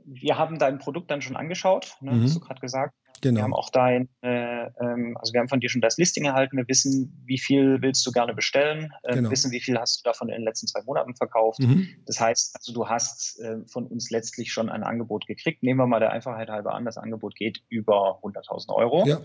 [0.05, 2.23] wir haben dein Produkt dann schon angeschaut, ne, mhm.
[2.23, 2.95] hast du gerade gesagt.
[3.21, 3.37] Genau.
[3.37, 6.57] Wir haben auch dein, äh, ähm, also wir haben von dir schon das Listing erhalten.
[6.57, 9.29] Wir wissen, wie viel willst du gerne bestellen, äh, genau.
[9.29, 11.59] wissen, wie viel hast du davon in den letzten zwei Monaten verkauft.
[11.59, 11.87] Mhm.
[12.05, 15.63] Das heißt, also du hast äh, von uns letztlich schon ein Angebot gekriegt.
[15.63, 19.05] Nehmen wir mal der Einfachheit halber an, das Angebot geht über 100.000 Euro.
[19.05, 19.21] Ja.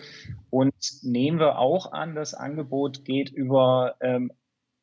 [0.50, 4.30] Und nehmen wir auch an, das Angebot geht über ähm,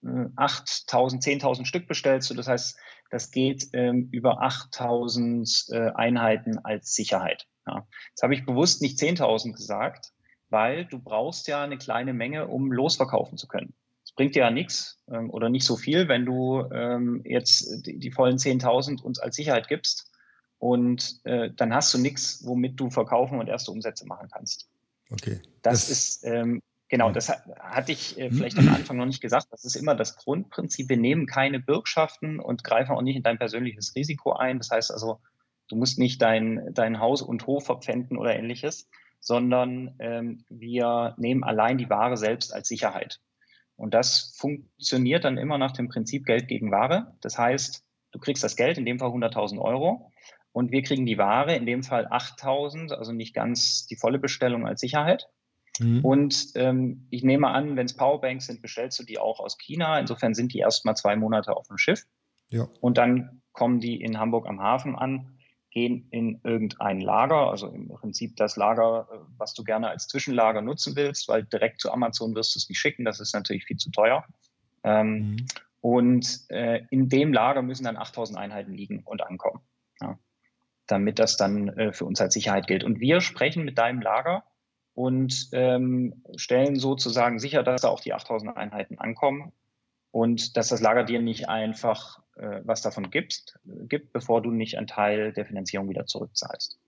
[0.03, 2.33] 8.000, 10.000 Stück bestellst du.
[2.33, 2.77] Das heißt,
[3.09, 7.47] das geht ähm, über 8.000 äh, Einheiten als Sicherheit.
[7.67, 7.87] Ja.
[8.09, 10.13] Jetzt habe ich bewusst nicht 10.000 gesagt,
[10.49, 13.73] weil du brauchst ja eine kleine Menge, um losverkaufen zu können.
[14.03, 17.97] Es bringt dir ja nichts ähm, oder nicht so viel, wenn du ähm, jetzt die,
[17.97, 20.11] die vollen 10.000 uns als Sicherheit gibst
[20.59, 24.69] und äh, dann hast du nichts, womit du verkaufen und erste Umsätze machen kannst.
[25.09, 25.39] Okay.
[25.61, 26.61] Das, das ist ähm,
[26.93, 29.47] Genau, das hat, hatte ich äh, vielleicht am Anfang noch nicht gesagt.
[29.49, 30.89] Das ist immer das Grundprinzip.
[30.89, 34.59] Wir nehmen keine Bürgschaften und greifen auch nicht in dein persönliches Risiko ein.
[34.59, 35.19] Das heißt also,
[35.73, 38.87] du musst nicht dein, dein Haus und Hof verpfänden oder ähnliches,
[39.19, 43.19] sondern ähm, wir nehmen allein die Ware selbst als Sicherheit.
[43.75, 47.15] Und das funktioniert dann immer nach dem Prinzip Geld gegen Ware.
[47.21, 50.11] Das heißt, du kriegst das Geld, in dem Fall 100.000 Euro,
[50.51, 54.67] und wir kriegen die Ware, in dem Fall 8.000, also nicht ganz die volle Bestellung
[54.67, 55.27] als Sicherheit.
[55.79, 56.05] Mhm.
[56.05, 59.97] Und ähm, ich nehme an, wenn es Powerbanks sind, bestellst du die auch aus China.
[59.97, 62.05] Insofern sind die erst mal zwei Monate auf dem Schiff.
[62.49, 62.67] Ja.
[62.79, 65.39] Und dann kommen die in Hamburg am Hafen an,
[65.73, 70.61] gehen in irgendein Lager, also im Prinzip das Lager, äh, was du gerne als Zwischenlager
[70.61, 73.77] nutzen willst, weil direkt zu Amazon wirst du es nicht schicken, das ist natürlich viel
[73.77, 74.23] zu teuer.
[74.83, 75.45] Ähm, mhm.
[75.81, 79.61] Und äh, in dem Lager müssen dann 8000 Einheiten liegen und ankommen,
[79.99, 80.17] ja,
[80.87, 82.83] damit das dann äh, für uns als Sicherheit gilt.
[82.83, 84.43] Und wir sprechen mit deinem Lager
[84.93, 89.51] und ähm, stellen sozusagen sicher, dass da auch die 8000 Einheiten ankommen
[90.11, 94.77] und dass das Lager dir nicht einfach äh, was davon gibt, gibt, bevor du nicht
[94.77, 96.79] einen Teil der Finanzierung wieder zurückzahlst.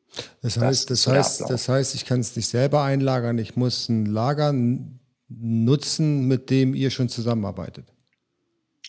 [0.42, 3.90] Das heißt, das, das heißt, das heißt, ich kann es nicht selber einlagern, ich muss
[3.90, 4.54] ein Lager
[5.28, 7.92] nutzen, mit dem ihr schon zusammenarbeitet.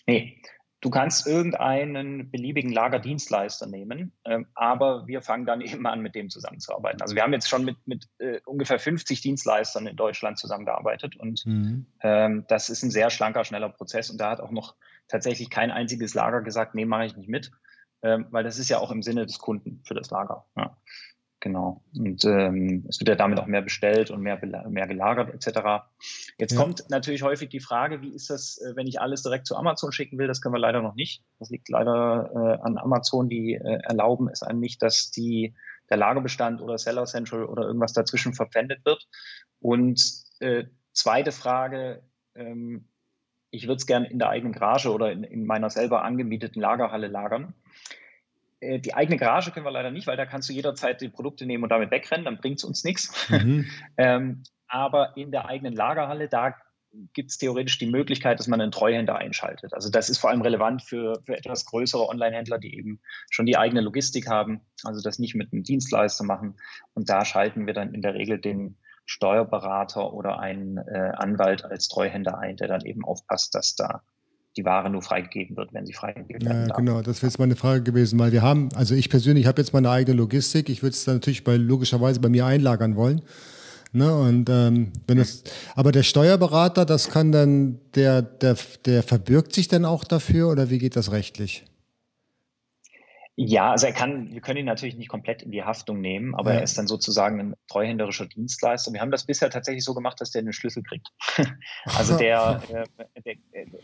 [0.05, 0.37] Nee,
[0.79, 6.29] Du kannst irgendeinen beliebigen Lagerdienstleister nehmen, ähm, aber wir fangen dann eben an, mit dem
[6.29, 7.01] zusammenzuarbeiten.
[7.01, 11.45] Also wir haben jetzt schon mit, mit äh, ungefähr 50 Dienstleistern in Deutschland zusammengearbeitet und
[11.45, 11.87] mhm.
[12.01, 14.75] ähm, das ist ein sehr schlanker, schneller Prozess und da hat auch noch
[15.07, 17.51] tatsächlich kein einziges Lager gesagt, nee, mache ich nicht mit,
[18.01, 20.45] ähm, weil das ist ja auch im Sinne des Kunden für das Lager.
[20.55, 20.77] Ja.
[21.39, 21.83] Genau.
[21.95, 24.39] Und ähm, es wird ja damit auch mehr bestellt und mehr,
[24.69, 25.85] mehr gelagert etc.
[26.39, 26.59] Jetzt ja.
[26.59, 29.91] kommt natürlich häufig die Frage, wie ist das, äh, wenn ich alles direkt zu Amazon
[29.91, 30.27] schicken will?
[30.27, 31.23] Das können wir leider noch nicht.
[31.37, 33.29] Das liegt leider äh, an Amazon.
[33.29, 35.55] Die äh, erlauben es einem nicht, dass die,
[35.91, 39.07] der Lagerbestand oder Seller Central oder irgendwas dazwischen verpfändet wird.
[39.59, 40.01] Und
[40.39, 42.01] äh, zweite Frage,
[42.33, 42.87] ähm,
[43.51, 47.07] ich würde es gerne in der eigenen Garage oder in, in meiner selber angemieteten Lagerhalle
[47.07, 47.53] lagern.
[48.59, 51.45] Äh, die eigene Garage können wir leider nicht, weil da kannst du jederzeit die Produkte
[51.45, 53.29] nehmen und damit wegrennen, dann bringt es uns nichts.
[53.29, 53.65] Mhm.
[53.97, 56.55] ähm, aber in der eigenen Lagerhalle, da
[57.13, 59.73] gibt es theoretisch die Möglichkeit, dass man einen Treuhänder einschaltet.
[59.73, 63.57] Also das ist vor allem relevant für, für etwas größere Online-Händler, die eben schon die
[63.57, 66.55] eigene Logistik haben, also das nicht mit einem Dienstleister machen.
[66.93, 71.87] Und da schalten wir dann in der Regel den Steuerberater oder einen äh, Anwalt als
[71.87, 74.01] Treuhänder ein, der dann eben aufpasst, dass da
[74.57, 76.69] die Ware nur freigegeben wird, wenn sie freigegeben wird.
[76.69, 79.61] Ja, genau, das wäre jetzt meine Frage gewesen, weil wir haben, also ich persönlich habe
[79.61, 80.69] jetzt meine eigene Logistik.
[80.69, 83.21] Ich würde es dann natürlich bei, logischerweise bei mir einlagern wollen.
[83.93, 85.43] Ne, und ähm, wenn das,
[85.75, 90.69] aber der Steuerberater, das kann dann, der, der, der verbirgt sich dann auch dafür oder
[90.69, 91.63] wie geht das rechtlich?
[93.39, 96.53] Ja, also er kann, wir können ihn natürlich nicht komplett in die Haftung nehmen, aber
[96.53, 96.57] ja.
[96.57, 98.91] er ist dann sozusagen ein treuhänderischer Dienstleister.
[98.93, 101.13] Wir haben das bisher tatsächlich so gemacht, dass der einen Schlüssel kriegt.
[101.85, 103.35] also der, äh, der,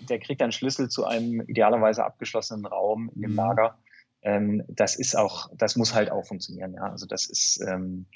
[0.10, 3.38] der, kriegt einen Schlüssel zu einem idealerweise abgeschlossenen Raum in dem mhm.
[3.38, 3.78] Lager.
[4.24, 6.90] Ähm, das ist auch, das muss halt auch funktionieren, ja.
[6.90, 8.08] Also das ist, ähm,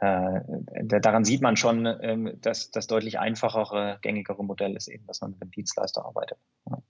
[0.00, 0.40] äh,
[0.82, 5.30] daran sieht man schon, ähm, dass das deutlich einfachere, gängigere Modell ist eben, dass man
[5.30, 6.38] mit einem Dienstleister arbeitet.
[6.68, 6.82] Ja,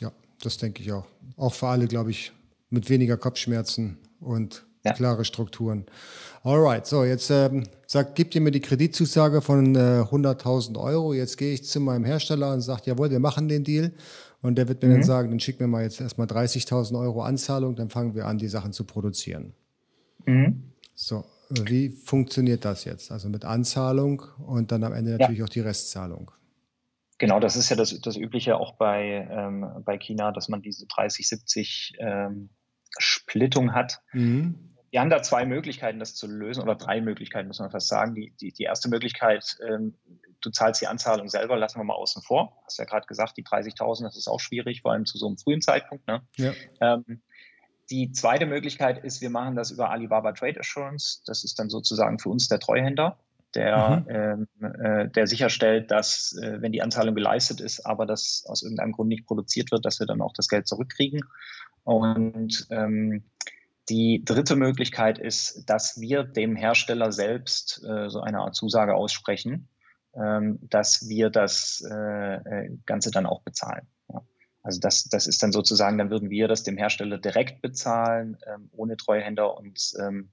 [0.00, 1.06] ja das denke ich auch.
[1.38, 2.32] Auch für alle, glaube ich,
[2.70, 4.92] mit weniger Kopfschmerzen und ja.
[4.92, 5.86] klare Strukturen.
[6.42, 11.12] Alright, so jetzt ähm, sagt, gibt ihr mir die Kreditzusage von äh, 100.000 Euro.
[11.12, 13.92] Jetzt gehe ich zu meinem Hersteller und sage, jawohl, wir machen den Deal.
[14.42, 14.92] Und der wird mir mhm.
[14.94, 18.38] dann sagen, dann schick mir mal jetzt erstmal 30.000 Euro Anzahlung, dann fangen wir an,
[18.38, 19.52] die Sachen zu produzieren.
[20.24, 20.62] Mhm.
[20.94, 23.12] So, wie funktioniert das jetzt?
[23.12, 25.44] Also mit Anzahlung und dann am Ende natürlich ja.
[25.44, 26.30] auch die Restzahlung.
[27.18, 30.86] Genau, das ist ja das, das Übliche auch bei, ähm, bei China, dass man diese
[30.86, 32.48] 30, 70 ähm,
[32.98, 34.00] Splittung hat.
[34.12, 34.76] Mhm.
[34.90, 38.14] Wir haben da zwei Möglichkeiten, das zu lösen, oder drei Möglichkeiten, muss man fast sagen.
[38.14, 39.94] Die, die, die erste Möglichkeit, ähm,
[40.40, 42.60] du zahlst die Anzahlung selber, lassen wir mal außen vor.
[42.64, 45.38] Hast ja gerade gesagt, die 30.000, das ist auch schwierig, vor allem zu so einem
[45.38, 46.08] frühen Zeitpunkt.
[46.08, 46.22] Ne?
[46.36, 46.52] Ja.
[46.80, 47.22] Ähm,
[47.90, 51.22] die zweite Möglichkeit ist, wir machen das über Alibaba Trade Assurance.
[51.26, 53.18] Das ist dann sozusagen für uns der Treuhänder,
[53.54, 54.46] der, mhm.
[54.62, 58.92] ähm, äh, der sicherstellt, dass, äh, wenn die Anzahlung geleistet ist, aber das aus irgendeinem
[58.92, 61.22] Grund nicht produziert wird, dass wir dann auch das Geld zurückkriegen.
[61.84, 63.24] Und ähm,
[63.88, 69.68] die dritte Möglichkeit ist, dass wir dem Hersteller selbst äh, so eine Art Zusage aussprechen,
[70.14, 73.86] ähm, dass wir das äh, äh, Ganze dann auch bezahlen.
[74.12, 74.22] Ja.
[74.62, 78.70] Also das, das ist dann sozusagen, dann würden wir das dem Hersteller direkt bezahlen, ähm,
[78.72, 80.30] ohne Treuhänder und ähm,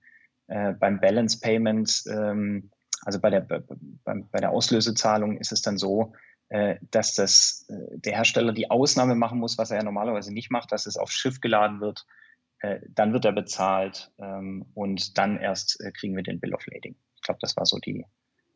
[0.47, 2.71] äh, beim Balance Payment, ähm,
[3.03, 3.62] also bei der, bei,
[4.03, 6.13] bei der Auslösezahlung ist es dann so,
[6.49, 10.49] äh, dass das, äh, der Hersteller die Ausnahme machen muss, was er ja normalerweise nicht
[10.49, 12.05] macht, dass es aufs Schiff geladen wird.
[12.60, 16.95] Äh, dann wird er bezahlt ähm, und dann erst kriegen wir den Bill of Lading.
[17.15, 18.05] Ich glaube, das war so die,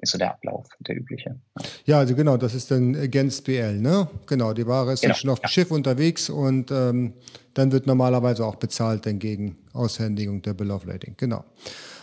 [0.01, 1.39] ist so der Ablauf, der übliche.
[1.85, 4.07] Ja, also genau, das ist dann against BL, ne?
[4.25, 5.49] Genau, die Ware ist genau, schon auf dem ja.
[5.49, 7.13] Schiff unterwegs und ähm,
[7.53, 11.15] dann wird normalerweise auch bezahlt dann gegen Aushändigung der Bill of Lading.
[11.17, 11.43] Genau.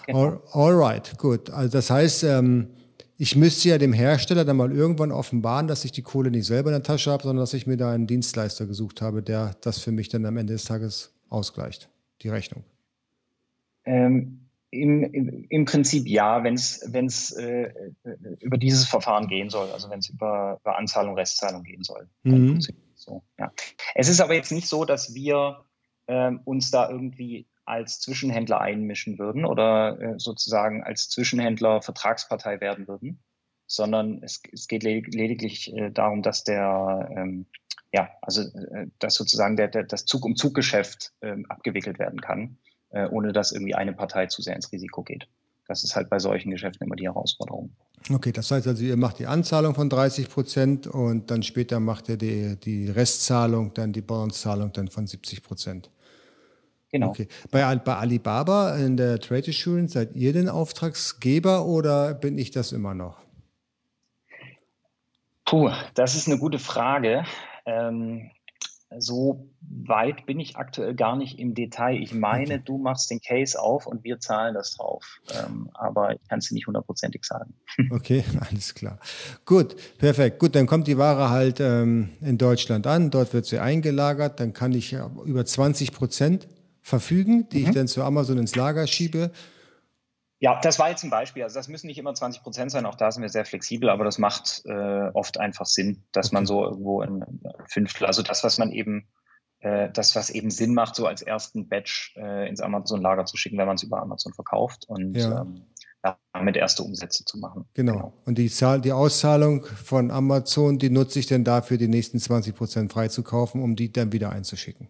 [0.07, 0.19] genau.
[0.19, 1.51] All, all right, gut.
[1.51, 2.69] Also das heißt, ähm,
[3.17, 6.71] ich müsste ja dem Hersteller dann mal irgendwann offenbaren, dass ich die Kohle nicht selber
[6.71, 9.81] in der Tasche habe, sondern dass ich mir da einen Dienstleister gesucht habe, der das
[9.81, 11.89] für mich dann am Ende des Tages ausgleicht,
[12.23, 12.63] die Rechnung.
[13.85, 17.73] Ähm, im, im, Prinzip ja, wenn es äh,
[18.41, 22.09] über dieses Verfahren gehen soll, also wenn es über, über Anzahlung, Restzahlung gehen soll.
[22.23, 22.61] Mhm.
[22.95, 23.53] So, ja.
[23.95, 25.65] Es ist aber jetzt nicht so, dass wir
[26.07, 32.89] äh, uns da irgendwie als Zwischenhändler einmischen würden oder äh, sozusagen als Zwischenhändler Vertragspartei werden
[32.89, 33.23] würden,
[33.67, 37.47] sondern es, es geht lediglich äh, darum, dass der ähm,
[37.93, 43.33] ja, also äh, dass sozusagen der, der, das Zug-um-Zug-Geschäft ähm, abgewickelt werden kann äh, ohne
[43.33, 45.29] dass irgendwie eine Partei zu sehr ins Risiko geht.
[45.67, 47.71] Das ist halt bei solchen Geschäften immer die Herausforderung.
[48.11, 52.09] Okay, das heißt also, ihr macht die Anzahlung von 30 Prozent und dann später macht
[52.09, 55.91] ihr die, die Restzahlung, dann die Balance-Zahlung dann von 70 Prozent.
[56.91, 57.11] Genau.
[57.11, 57.29] Okay.
[57.51, 62.73] Bei, bei Alibaba in der Trade Assurance, seid ihr denn Auftragsgeber oder bin ich das
[62.73, 63.19] immer noch?
[65.45, 67.25] Puh, das ist eine gute Frage.
[67.67, 68.31] Ähm,
[68.99, 72.01] so weit bin ich aktuell gar nicht im Detail.
[72.01, 72.63] Ich meine, okay.
[72.65, 75.21] du machst den Case auf und wir zahlen das drauf.
[75.31, 77.55] Ähm, aber ich kann es nicht hundertprozentig sagen.
[77.91, 78.99] Okay, alles klar.
[79.45, 80.39] Gut, perfekt.
[80.39, 83.11] Gut, dann kommt die Ware halt ähm, in Deutschland an.
[83.11, 84.41] Dort wird sie eingelagert.
[84.41, 84.93] Dann kann ich
[85.25, 86.49] über 20 Prozent
[86.83, 87.67] verfügen, die mhm.
[87.67, 89.31] ich dann zu Amazon ins Lager schiebe.
[90.41, 91.43] Ja, das war jetzt ein Beispiel.
[91.43, 94.05] Also das müssen nicht immer 20 Prozent sein, auch da sind wir sehr flexibel, aber
[94.05, 98.59] das macht äh, oft einfach Sinn, dass man so irgendwo ein Fünftel, also das, was
[98.59, 99.09] man eben,
[99.59, 103.59] äh, das, was eben Sinn macht, so als ersten Batch äh, ins Amazon-Lager zu schicken,
[103.59, 105.41] wenn man es über Amazon verkauft und ja.
[105.41, 105.67] ähm,
[106.33, 107.65] damit erste Umsätze zu machen.
[107.75, 107.93] Genau.
[107.93, 108.13] genau.
[108.25, 112.55] Und die, Zahl, die Auszahlung von Amazon, die nutze ich dann dafür, die nächsten 20
[112.55, 114.89] Prozent freizukaufen, um die dann wieder einzuschicken.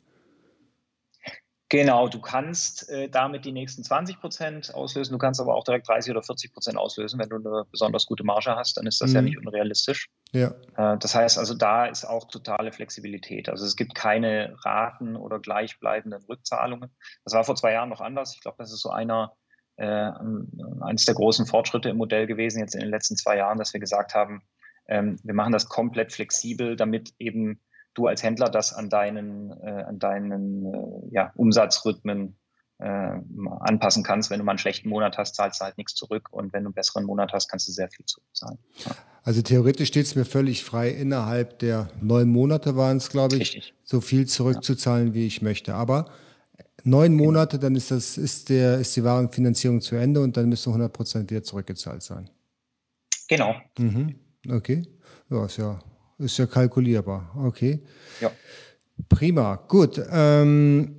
[1.71, 5.87] Genau, du kannst äh, damit die nächsten 20 Prozent auslösen, du kannst aber auch direkt
[5.87, 7.21] 30 oder 40 Prozent auslösen.
[7.21, 9.17] Wenn du eine besonders gute Marge hast, dann ist das mhm.
[9.17, 10.09] ja nicht unrealistisch.
[10.33, 10.55] Ja.
[10.77, 13.51] Äh, das heißt also, da ist auch totale Flexibilität.
[13.51, 16.91] Also es gibt keine Raten oder gleichbleibenden Rückzahlungen.
[17.25, 18.35] Das war vor zwei Jahren noch anders.
[18.35, 19.35] Ich glaube, das ist so einer,
[19.77, 20.11] äh,
[20.81, 23.81] eines der großen Fortschritte im Modell gewesen jetzt in den letzten zwei Jahren, dass wir
[23.81, 24.43] gesagt haben,
[24.89, 27.61] ähm, wir machen das komplett flexibel, damit eben
[27.99, 30.79] du als Händler das an deinen, äh, an deinen äh,
[31.11, 32.37] ja, Umsatzrhythmen
[32.79, 32.85] äh,
[33.61, 34.31] anpassen kannst.
[34.31, 36.69] Wenn du mal einen schlechten Monat hast, zahlst du halt nichts zurück und wenn du
[36.69, 38.59] einen besseren Monat hast, kannst du sehr viel zurückzahlen.
[38.85, 38.93] Ja.
[39.25, 43.55] Also theoretisch steht es mir völlig frei, innerhalb der neun Monate waren es, glaube ich,
[43.55, 43.75] Richtig.
[43.85, 45.15] so viel zurückzuzahlen, ja.
[45.15, 45.75] wie ich möchte.
[45.75, 46.07] Aber
[46.85, 47.25] neun genau.
[47.25, 50.93] Monate, dann ist, das, ist, der, ist die Warenfinanzierung zu Ende und dann müsste 100
[50.93, 52.31] Prozent wieder zurückgezahlt sein.
[53.29, 53.55] Genau.
[53.77, 54.15] Mhm.
[54.49, 54.87] Okay.
[55.31, 55.79] Ja, ist ja
[56.19, 57.35] ist ja kalkulierbar.
[57.37, 57.81] Okay.
[58.21, 58.31] Ja.
[59.09, 59.57] Prima.
[59.57, 60.01] Gut.
[60.11, 60.99] Ähm,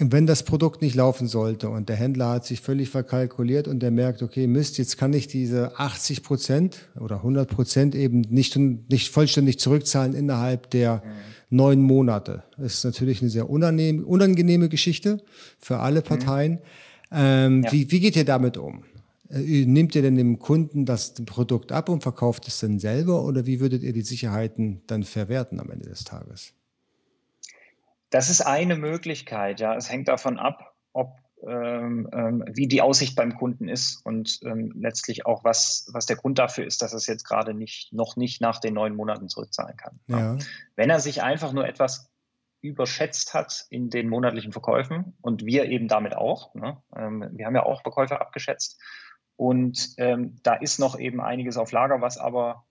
[0.00, 3.90] wenn das Produkt nicht laufen sollte und der Händler hat sich völlig verkalkuliert und der
[3.90, 9.10] merkt, okay, Mist, jetzt kann ich diese 80 Prozent oder 100 Prozent eben nicht, nicht
[9.10, 11.56] vollständig zurückzahlen innerhalb der mhm.
[11.56, 12.44] neun Monate.
[12.56, 15.20] Das ist natürlich eine sehr unangenehme, unangenehme Geschichte
[15.58, 16.04] für alle mhm.
[16.04, 16.52] Parteien.
[16.52, 16.58] Mhm.
[17.10, 17.72] Ähm, ja.
[17.72, 18.84] wie, wie geht ihr damit um?
[19.30, 23.46] Äh, Nehmt ihr denn dem Kunden das Produkt ab und verkauft es dann selber oder
[23.46, 26.54] wie würdet ihr die Sicherheiten dann verwerten am Ende des Tages?
[28.10, 29.74] Das ist eine Möglichkeit, ja.
[29.74, 34.72] Es hängt davon ab, ob ähm, ähm, wie die Aussicht beim Kunden ist und ähm,
[34.74, 38.16] letztlich auch, was, was der Grund dafür ist, dass er es jetzt gerade nicht, noch
[38.16, 40.00] nicht nach den neun Monaten zurückzahlen kann.
[40.08, 40.36] Ja.
[40.74, 42.10] Wenn er sich einfach nur etwas
[42.60, 46.54] überschätzt hat in den monatlichen Verkäufen und wir eben damit auch.
[46.54, 46.82] Ne?
[46.96, 48.80] Ähm, wir haben ja auch Verkäufe abgeschätzt
[49.38, 52.64] und ähm, da ist noch eben einiges auf Lager, was aber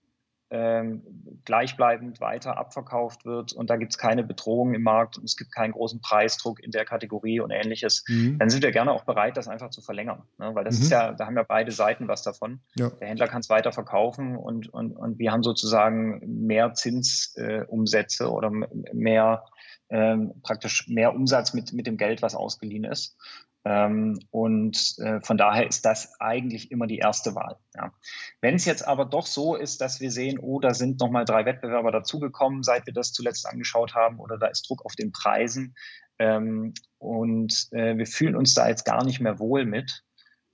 [0.50, 1.02] ähm,
[1.46, 5.50] gleichbleibend weiter abverkauft wird und da gibt es keine Bedrohung im Markt und es gibt
[5.50, 8.38] keinen großen Preisdruck in der Kategorie und ähnliches, mhm.
[8.38, 10.22] dann sind wir gerne auch bereit, das einfach zu verlängern.
[10.36, 10.54] Ne?
[10.54, 10.82] Weil das mhm.
[10.82, 12.60] ist ja, da haben ja beide Seiten was davon.
[12.76, 12.90] Ja.
[12.90, 18.28] Der Händler kann es weiter verkaufen und, und, und wir haben sozusagen mehr Zinsumsätze äh,
[18.28, 19.44] oder mehr
[19.90, 23.16] ähm, praktisch mehr Umsatz mit, mit dem Geld, was ausgeliehen ist.
[23.64, 27.56] Ähm, und äh, von daher ist das eigentlich immer die erste Wahl.
[27.74, 27.92] Ja.
[28.40, 31.44] Wenn es jetzt aber doch so ist, dass wir sehen, oh, da sind nochmal drei
[31.44, 35.74] Wettbewerber dazugekommen, seit wir das zuletzt angeschaut haben, oder da ist Druck auf den Preisen
[36.18, 40.04] ähm, und äh, wir fühlen uns da jetzt gar nicht mehr wohl mit,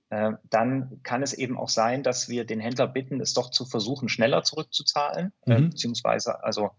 [0.09, 3.65] äh, dann kann es eben auch sein, dass wir den Händler bitten, es doch zu
[3.65, 5.71] versuchen, schneller zurückzuzahlen, mhm.
[5.71, 6.71] beziehungsweise also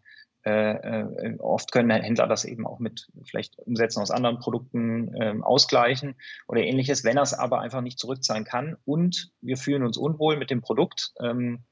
[0.46, 5.42] äh, äh, oft können Händler das eben auch mit vielleicht Umsätzen aus anderen Produkten ähm,
[5.42, 6.14] ausgleichen
[6.46, 7.02] oder ähnliches.
[7.02, 10.62] Wenn er es aber einfach nicht zurückzahlen kann und wir fühlen uns unwohl mit dem
[10.62, 11.64] Produkt ähm,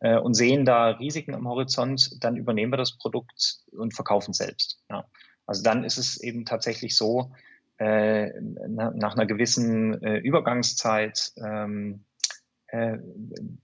[0.00, 4.82] äh, und sehen da Risiken am Horizont, dann übernehmen wir das Produkt und verkaufen selbst.
[4.90, 5.04] Ja.
[5.46, 7.30] Also dann ist es eben tatsächlich so,
[7.78, 12.04] äh, nach einer gewissen äh, Übergangszeit ähm,
[12.70, 12.98] äh,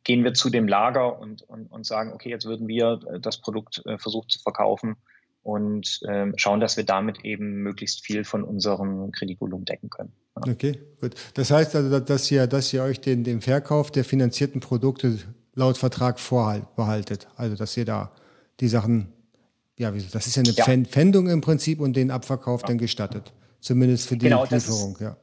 [0.05, 3.41] gehen wir zu dem Lager und, und, und sagen, okay, jetzt würden wir äh, das
[3.41, 4.97] Produkt äh, versuchen zu verkaufen
[5.43, 10.13] und äh, schauen, dass wir damit eben möglichst viel von unserem Kreditvolumen decken können.
[10.45, 10.53] Ja.
[10.53, 11.15] Okay, gut.
[11.35, 15.19] Das heißt also, dass ihr, dass ihr euch den, den Verkauf der finanzierten Produkte
[15.55, 17.29] laut Vertrag vorbehaltet.
[17.37, 18.11] Also, dass ihr da
[18.59, 19.13] die Sachen,
[19.79, 20.85] ja, das ist ja eine ja.
[20.85, 22.69] Pfändung im Prinzip und den Abverkauf ja.
[22.69, 23.33] dann gestattet.
[23.61, 25.17] Zumindest für die genau, Lieferung, ja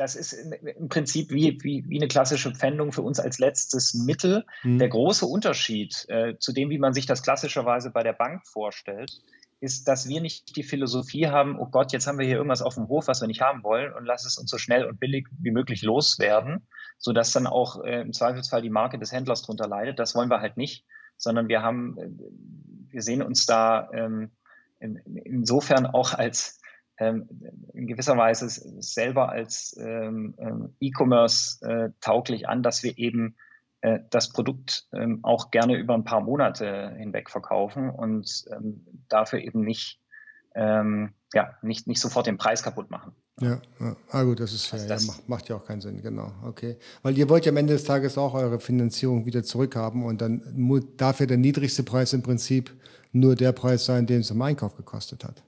[0.00, 4.46] das ist im Prinzip wie, wie, wie eine klassische Pfändung für uns als letztes Mittel.
[4.62, 4.78] Mhm.
[4.78, 9.12] Der große Unterschied äh, zu dem, wie man sich das klassischerweise bei der Bank vorstellt,
[9.60, 12.76] ist, dass wir nicht die Philosophie haben, oh Gott, jetzt haben wir hier irgendwas auf
[12.76, 15.28] dem Hof, was wir nicht haben wollen und lass es uns so schnell und billig
[15.38, 19.98] wie möglich loswerden, sodass dann auch äh, im Zweifelsfall die Marke des Händlers drunter leidet.
[19.98, 20.86] Das wollen wir halt nicht,
[21.18, 22.08] sondern wir haben, äh,
[22.88, 24.30] wir sehen uns da ähm,
[24.78, 26.59] in, insofern auch als
[27.00, 33.36] in gewisser Weise selber als ähm, ähm, E-Commerce äh, tauglich an, dass wir eben
[33.80, 39.40] äh, das Produkt ähm, auch gerne über ein paar Monate hinweg verkaufen und ähm, dafür
[39.40, 40.00] eben nicht,
[40.54, 43.12] ähm, ja, nicht, nicht sofort den Preis kaputt machen.
[43.40, 43.96] Ja, ja.
[44.10, 44.80] Ah, gut, das ist fair.
[44.80, 46.30] Also das ja, macht, macht, ja auch keinen Sinn, genau.
[46.44, 46.76] Okay.
[47.02, 50.42] Weil ihr wollt ja am Ende des Tages auch eure Finanzierung wieder zurückhaben und dann
[50.98, 52.70] darf ja der niedrigste Preis im Prinzip
[53.12, 55.42] nur der Preis sein, den es im Einkauf gekostet hat.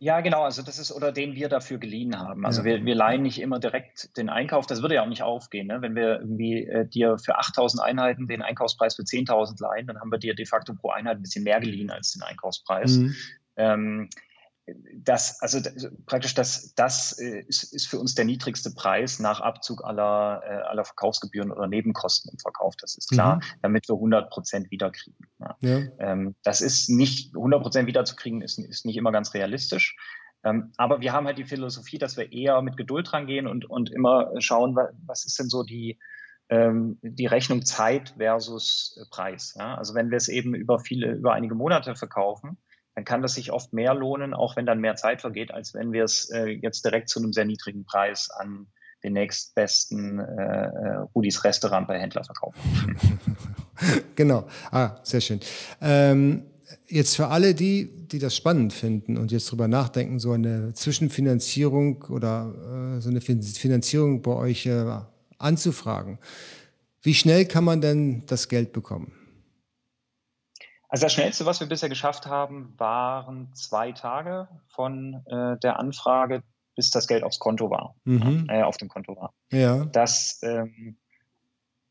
[0.00, 0.44] Ja, genau.
[0.44, 2.46] Also das ist, oder den wir dafür geliehen haben.
[2.46, 2.66] Also ja.
[2.66, 4.66] wir, wir leihen nicht immer direkt den Einkauf.
[4.66, 5.66] Das würde ja auch nicht aufgehen.
[5.66, 5.82] Ne?
[5.82, 10.12] Wenn wir irgendwie äh, dir für 8000 Einheiten den Einkaufspreis für 10.000 leihen, dann haben
[10.12, 12.98] wir dir de facto pro Einheit ein bisschen mehr geliehen als den Einkaufspreis.
[12.98, 13.16] Mhm.
[13.56, 14.10] Ähm,
[14.94, 15.60] das, also
[16.06, 20.68] praktisch das, das äh, ist, ist für uns der niedrigste Preis nach Abzug aller, äh,
[20.68, 22.74] aller Verkaufsgebühren oder Nebenkosten im Verkauf.
[22.76, 23.40] Das ist klar, mhm.
[23.62, 25.26] damit wir 100 Prozent wiederkriegen.
[25.40, 25.56] Ja.
[25.60, 25.80] Ja.
[25.98, 29.96] Ähm, das ist nicht 100 Prozent wiederzukriegen, ist, ist nicht immer ganz realistisch.
[30.44, 33.90] Ähm, aber wir haben halt die Philosophie, dass wir eher mit Geduld rangehen und, und
[33.90, 34.76] immer schauen,
[35.06, 35.98] was ist denn so die,
[36.48, 39.54] ähm, die Rechnung Zeit versus Preis.
[39.58, 39.74] Ja?
[39.74, 42.58] Also wenn wir es eben über viele, über einige Monate verkaufen,
[42.98, 45.92] dann kann das sich oft mehr lohnen, auch wenn dann mehr Zeit vergeht, als wenn
[45.92, 48.66] wir es äh, jetzt direkt zu einem sehr niedrigen Preis an
[49.04, 52.58] den nächstbesten äh, äh Rudis Restaurant bei Händler verkaufen.
[54.16, 55.38] genau, ah, sehr schön.
[55.80, 56.42] Ähm,
[56.88, 62.02] jetzt für alle die, die das spannend finden und jetzt drüber nachdenken, so eine Zwischenfinanzierung
[62.08, 64.84] oder äh, so eine Finanzierung bei euch äh,
[65.38, 66.18] anzufragen.
[67.02, 69.12] Wie schnell kann man denn das Geld bekommen?
[70.88, 76.42] Also das Schnellste, was wir bisher geschafft haben, waren zwei Tage von äh, der Anfrage,
[76.74, 78.46] bis das Geld aufs Konto war, mhm.
[78.48, 79.34] äh, auf dem Konto war.
[79.52, 79.84] Ja.
[79.86, 80.96] Das ähm,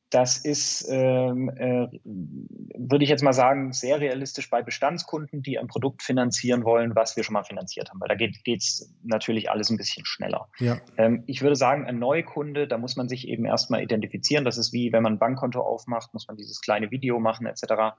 [0.09, 5.67] das ist, ähm, äh, würde ich jetzt mal sagen, sehr realistisch bei Bestandskunden, die ein
[5.67, 7.99] Produkt finanzieren wollen, was wir schon mal finanziert haben.
[7.99, 10.47] Weil da geht es natürlich alles ein bisschen schneller.
[10.59, 10.79] Ja.
[10.95, 14.45] Ähm, ich würde sagen, ein Neukunde, da muss man sich eben erstmal identifizieren.
[14.45, 17.97] Das ist wie, wenn man ein Bankkonto aufmacht, muss man dieses kleine Video machen etc.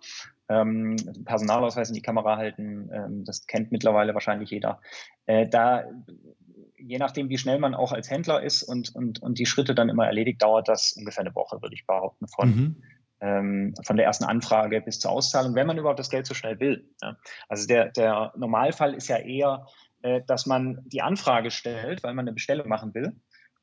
[0.48, 4.80] Ähm, Personalausweis in die Kamera halten, ähm, das kennt mittlerweile wahrscheinlich jeder.
[5.26, 5.84] Äh, da
[6.78, 9.88] je nachdem, wie schnell man auch als Händler ist und, und, und die Schritte dann
[9.88, 12.82] immer erledigt, dauert das ungefähr eine Woche, würde ich behaupten, von, mhm.
[13.20, 16.60] ähm, von der ersten Anfrage bis zur Auszahlung, wenn man überhaupt das Geld so schnell
[16.60, 16.88] will.
[17.02, 17.16] Ja.
[17.48, 19.66] Also der, der Normalfall ist ja eher,
[20.02, 23.14] äh, dass man die Anfrage stellt, weil man eine Bestellung machen will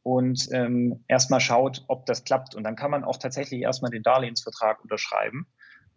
[0.05, 2.53] und ähm, erstmal schaut, ob das klappt.
[2.53, 5.47] Und dann kann man auch tatsächlich erstmal den Darlehensvertrag unterschreiben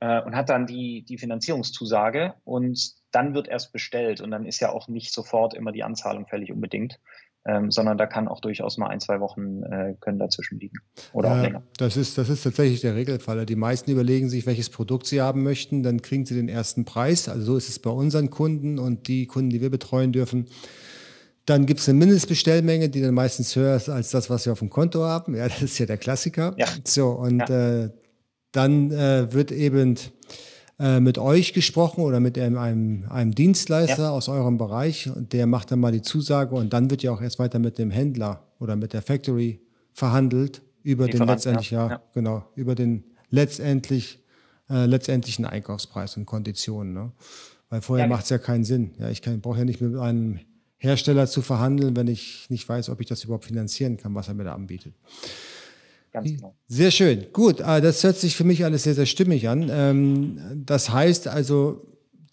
[0.00, 4.60] äh, und hat dann die, die Finanzierungszusage und dann wird erst bestellt und dann ist
[4.60, 6.98] ja auch nicht sofort immer die Anzahlung fällig unbedingt.
[7.46, 10.80] Ähm, sondern da kann auch durchaus mal ein, zwei Wochen äh, können dazwischen liegen
[11.14, 11.62] oder ja, auch länger.
[11.78, 13.46] Das ist, das ist tatsächlich der Regelfall.
[13.46, 17.26] Die meisten überlegen sich, welches Produkt sie haben möchten, dann kriegen sie den ersten Preis.
[17.26, 20.46] Also so ist es bei unseren Kunden und die Kunden, die wir betreuen dürfen.
[21.46, 24.58] Dann gibt es eine Mindestbestellmenge, die dann meistens höher ist als das, was wir auf
[24.58, 25.34] dem Konto haben.
[25.34, 26.54] Ja, das ist ja der Klassiker.
[26.58, 26.66] Ja.
[26.84, 27.84] So, und ja.
[27.84, 27.90] äh,
[28.52, 29.96] dann äh, wird eben
[30.78, 34.10] äh, mit euch gesprochen oder mit einem, einem Dienstleister ja.
[34.10, 37.20] aus eurem Bereich und der macht dann mal die Zusage und dann wird ja auch
[37.20, 39.60] erst weiter mit dem Händler oder mit der Factory
[39.92, 44.20] verhandelt über die den letztendlich ja, ja, genau über den letztendlich
[44.70, 46.92] äh, letztendlichen Einkaufspreis und Konditionen.
[46.92, 47.12] Ne?
[47.70, 48.92] Weil vorher ja, macht es ja keinen Sinn.
[48.98, 50.40] Ja, ich brauche ja nicht mit einem
[50.76, 54.34] Hersteller zu verhandeln, wenn ich nicht weiß, ob ich das überhaupt finanzieren kann, was er
[54.34, 54.94] mir da anbietet.
[56.24, 56.54] Ganz genau.
[56.66, 57.26] Sehr schön.
[57.32, 59.68] Gut, ah, das hört sich für mich alles sehr, sehr stimmig an.
[59.70, 61.86] Ähm, das heißt also,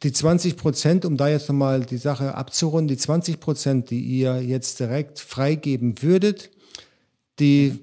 [0.04, 4.42] die 20 Prozent, um da jetzt nochmal die Sache abzurunden, die 20 Prozent, die ihr
[4.42, 6.52] jetzt direkt freigeben würdet,
[7.40, 7.80] die,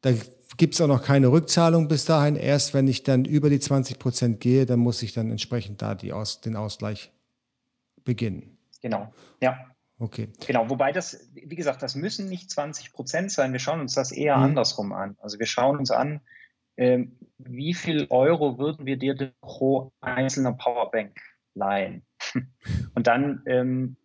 [0.00, 0.12] da
[0.56, 2.36] gibt es auch noch keine Rückzahlung bis dahin.
[2.36, 5.94] Erst wenn ich dann über die 20 Prozent gehe, dann muss ich dann entsprechend da
[5.94, 7.10] die Aus, den Ausgleich
[8.04, 8.58] beginnen.
[8.82, 9.69] Genau, ja.
[10.00, 10.32] Okay.
[10.46, 13.52] Genau, wobei das, wie gesagt, das müssen nicht 20 Prozent sein.
[13.52, 14.44] Wir schauen uns das eher mhm.
[14.44, 15.16] andersrum an.
[15.20, 16.22] Also wir schauen uns an,
[16.76, 17.04] äh,
[17.36, 21.18] wie viel Euro würden wir dir pro einzelner Powerbank
[21.54, 22.06] leihen?
[22.94, 23.96] Und dann ähm,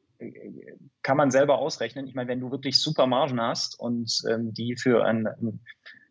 [1.02, 2.08] kann man selber ausrechnen.
[2.08, 5.28] Ich meine, wenn du wirklich super Margen hast und ähm, die für ein,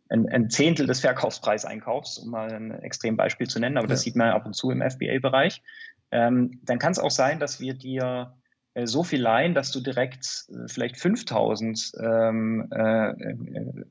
[0.09, 3.95] ein, ein, Zehntel des Verkaufspreises einkaufst, um mal ein extrem Beispiel zu nennen, aber ja.
[3.95, 5.63] das sieht man ab und zu im FBA-Bereich,
[6.11, 8.37] ähm, dann kann es auch sein, dass wir dir
[8.85, 13.85] so viel leihen, dass du direkt äh, vielleicht 5000 ähm, äh, äh,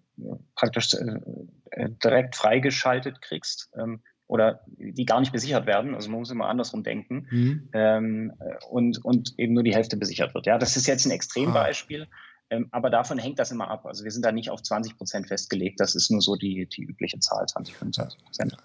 [0.55, 1.19] praktisch äh,
[1.71, 5.95] äh, direkt freigeschaltet kriegst ähm, oder die gar nicht besichert werden.
[5.95, 7.69] Also man muss immer andersrum denken mhm.
[7.73, 8.33] ähm,
[8.69, 10.45] und, und eben nur die Hälfte besichert wird.
[10.45, 12.07] Ja, das ist jetzt ein Extrembeispiel.
[12.09, 12.15] Ah.
[12.49, 13.85] Ähm, aber davon hängt das immer ab.
[13.85, 15.79] Also wir sind da nicht auf 20 Prozent festgelegt.
[15.79, 18.57] Das ist nur so die, die übliche Zahl, 20, 25 Prozent.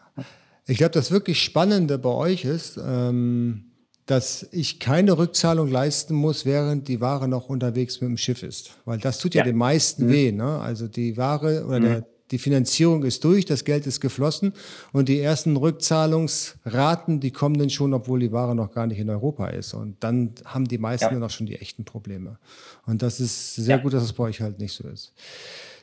[0.66, 3.67] Ich glaube, das wirklich Spannende bei euch ist, ähm,
[4.08, 8.70] dass ich keine Rückzahlung leisten muss, während die Ware noch unterwegs mit dem Schiff ist.
[8.86, 10.10] Weil das tut ja, ja den meisten mhm.
[10.10, 10.32] weh.
[10.32, 10.58] Ne?
[10.60, 11.84] Also die Ware oder mhm.
[11.84, 14.54] der, die Finanzierung ist durch, das Geld ist geflossen
[14.92, 19.10] und die ersten Rückzahlungsraten, die kommen dann schon, obwohl die Ware noch gar nicht in
[19.10, 19.74] Europa ist.
[19.74, 21.10] Und dann haben die meisten ja.
[21.12, 22.38] dann auch schon die echten Probleme.
[22.86, 23.82] Und das ist sehr ja.
[23.82, 25.12] gut, dass es bei euch halt nicht so ist.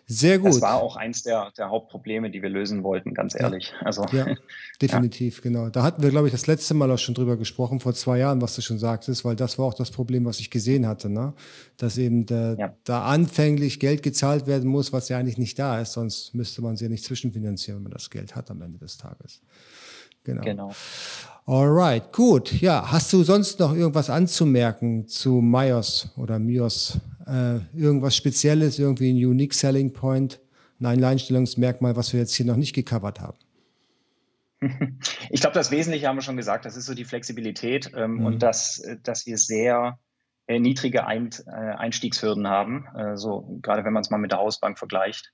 [0.08, 0.50] Sehr gut.
[0.50, 3.74] Das war auch eins der, der Hauptprobleme, die wir lösen wollten, ganz ehrlich.
[3.80, 4.28] Ja, also, ja
[4.82, 5.42] definitiv, ja.
[5.42, 5.70] genau.
[5.70, 8.40] Da hatten wir, glaube ich, das letzte Mal auch schon drüber gesprochen, vor zwei Jahren,
[8.42, 11.34] was du schon sagtest, weil das war auch das Problem, was ich gesehen hatte, ne?
[11.78, 12.74] dass eben der, ja.
[12.84, 16.76] da anfänglich Geld gezahlt werden muss, was ja eigentlich nicht da ist, sonst müsste man
[16.76, 19.42] sie ja nicht zwischenfinanzieren, wenn man das Geld hat am Ende des Tages.
[20.24, 20.44] Genau.
[20.44, 20.72] genau.
[21.48, 22.54] Alright, gut.
[22.54, 27.00] Ja, hast du sonst noch irgendwas anzumerken zu Myos oder Mios?
[27.28, 30.40] Äh, irgendwas Spezielles, irgendwie ein Unique Selling Point,
[30.80, 33.38] ein Alleinstellungsmerkmal, was wir jetzt hier noch nicht gecovert haben?
[35.30, 36.66] Ich glaube, das Wesentliche haben wir schon gesagt.
[36.66, 38.26] Das ist so die Flexibilität ähm, mhm.
[38.26, 40.00] und dass, dass wir sehr
[40.48, 42.88] äh, niedrige Ein, äh, Einstiegshürden haben.
[42.96, 45.32] Äh, so gerade wenn man es mal mit der Hausbank vergleicht.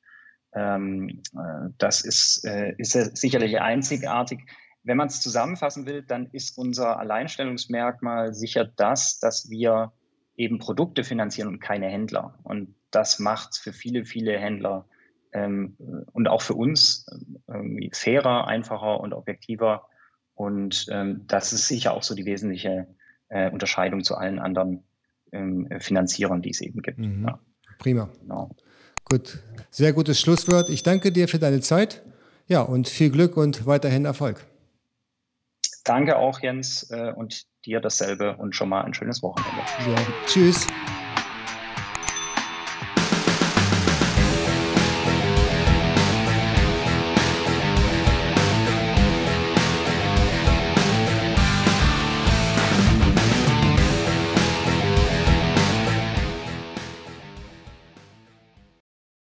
[0.54, 4.42] Ähm, äh, das ist, äh, ist sicherlich einzigartig.
[4.84, 9.92] Wenn man es zusammenfassen will, dann ist unser Alleinstellungsmerkmal sicher das, dass wir
[10.36, 12.40] eben Produkte finanzieren und keine Händler.
[12.44, 14.86] Und das macht für viele, viele Händler
[15.34, 15.78] ähm,
[16.14, 17.06] und auch für uns
[17.48, 19.88] ähm, fairer, einfacher und objektiver.
[20.34, 22.88] Und ähm, das ist sicher auch so die wesentliche
[23.30, 24.84] äh, Unterscheidung zu allen anderen
[25.32, 26.98] ähm, Finanzierern, die es eben gibt.
[26.98, 27.26] Mhm.
[27.28, 27.40] Ja.
[27.78, 28.10] Prima.
[28.22, 28.50] Genau.
[29.06, 30.70] Gut, sehr gutes Schlusswort.
[30.70, 32.02] Ich danke dir für deine Zeit.
[32.48, 34.46] Ja, und viel Glück und weiterhin Erfolg.
[35.84, 39.62] Danke auch, Jens, äh, und dir dasselbe und schon mal ein schönes Wochenende.
[39.88, 40.68] Ja, tschüss.